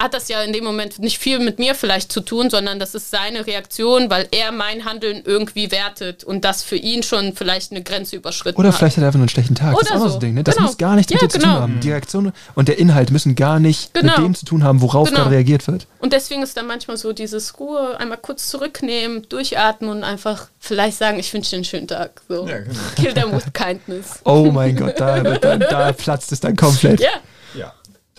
[0.00, 2.94] hat das ja in dem Moment nicht viel mit mir vielleicht zu tun, sondern das
[2.94, 7.70] ist seine Reaktion, weil er mein Handeln irgendwie wertet und das für ihn schon vielleicht
[7.70, 8.76] eine Grenze überschritten Oder hat.
[8.76, 9.74] vielleicht hat er einfach nur einen schlechten Tag.
[9.74, 10.14] Oder das ist auch so so.
[10.14, 10.34] ein Ding.
[10.34, 10.42] Ne?
[10.44, 10.66] Das Genau.
[10.68, 11.52] muss gar nichts mit Ja, dir zu genau.
[11.52, 11.80] tun haben.
[11.80, 14.16] Die Reaktion und der Inhalt müssen gar nicht Genau.
[14.16, 15.20] mit dem zu tun haben, worauf Genau.
[15.24, 15.86] gerade reagiert wird.
[15.98, 20.96] Und deswegen ist dann manchmal so dieses Ruhe, einmal kurz zurücknehmen, durchatmen und einfach vielleicht
[20.96, 22.22] sagen, ich wünsche dir einen schönen Tag.
[22.26, 22.48] So.
[22.48, 22.74] Ja, genau.
[22.96, 24.20] Kill them with kindness.
[24.24, 27.00] Oh mein Gott, da, da, da platzt es dann komplett.
[27.00, 27.16] Ja, Ja,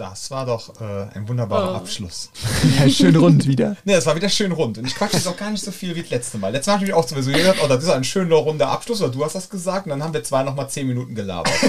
[0.01, 1.75] das war doch äh, ein wunderbarer Oh.
[1.75, 2.31] Abschluss.
[2.79, 3.77] Ja, schön rund wieder.
[3.85, 4.79] Ne, das war wieder schön rund.
[4.79, 6.51] Und ich quatsche jetzt auch gar nicht so viel wie das letzte Mal.
[6.51, 8.99] Letztes Mal habe ich mich auch sowieso gedacht, oh, das ist ein schöner runder Abschluss,
[9.01, 9.85] oder du hast das gesagt.
[9.85, 11.53] Und dann haben wir zwei nochmal zehn Minuten gelabert.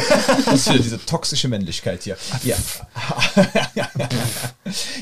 [0.46, 2.16] Das ist wieder diese toxische Männlichkeit hier.
[2.42, 2.56] Ja.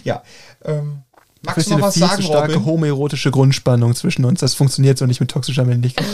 [0.03, 0.23] ja.
[0.65, 1.03] Ähm,
[1.43, 2.67] magst du noch eine was viel sagen, zu starke Robin?
[2.67, 4.41] homoerotische Grundspannung zwischen uns.
[4.41, 6.07] Das funktioniert so nicht mit toxischer Männlichkeit.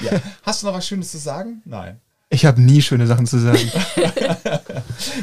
[0.00, 0.20] Ja.
[0.42, 1.62] Hast du noch was Schönes zu sagen?
[1.64, 2.00] Nein.
[2.34, 3.70] Ich habe nie schöne Sachen zu sagen.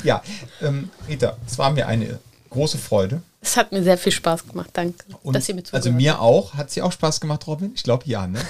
[0.03, 0.21] Ja,
[0.61, 3.21] ähm, Rita, es war mir eine große Freude.
[3.41, 4.69] es hat mir sehr viel Spaß gemacht.
[4.73, 6.53] Danke, Und dass ihr mir zugehört also mir auch.
[6.53, 7.71] Hat sie auch Spaß gemacht, Robin?
[7.75, 8.39] Ich glaube ja, ne?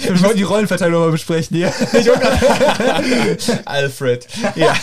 [0.00, 1.72] Wir wollen die Rollenverteilung mal besprechen hier.
[3.64, 4.26] Alfred.
[4.56, 4.74] Ja.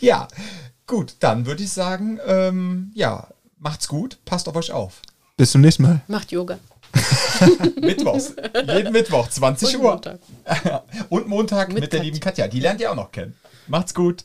[0.00, 0.28] ja,
[0.86, 5.02] gut, dann würde ich sagen, ähm, ja, macht's gut, passt auf euch auf.
[5.36, 6.00] Bis zum nächsten Mal.
[6.08, 6.58] Macht Yoga.
[7.80, 8.34] Mittwochs.
[8.66, 9.90] Jeden Mittwoch, 20 Und Uhr.
[9.92, 10.18] Montag.
[11.08, 12.04] Und Montag mit, Mit der Katja.
[12.04, 12.48] lieben Katja.
[12.48, 13.34] Die lernt ihr auch noch kennen.
[13.66, 14.24] Macht's gut.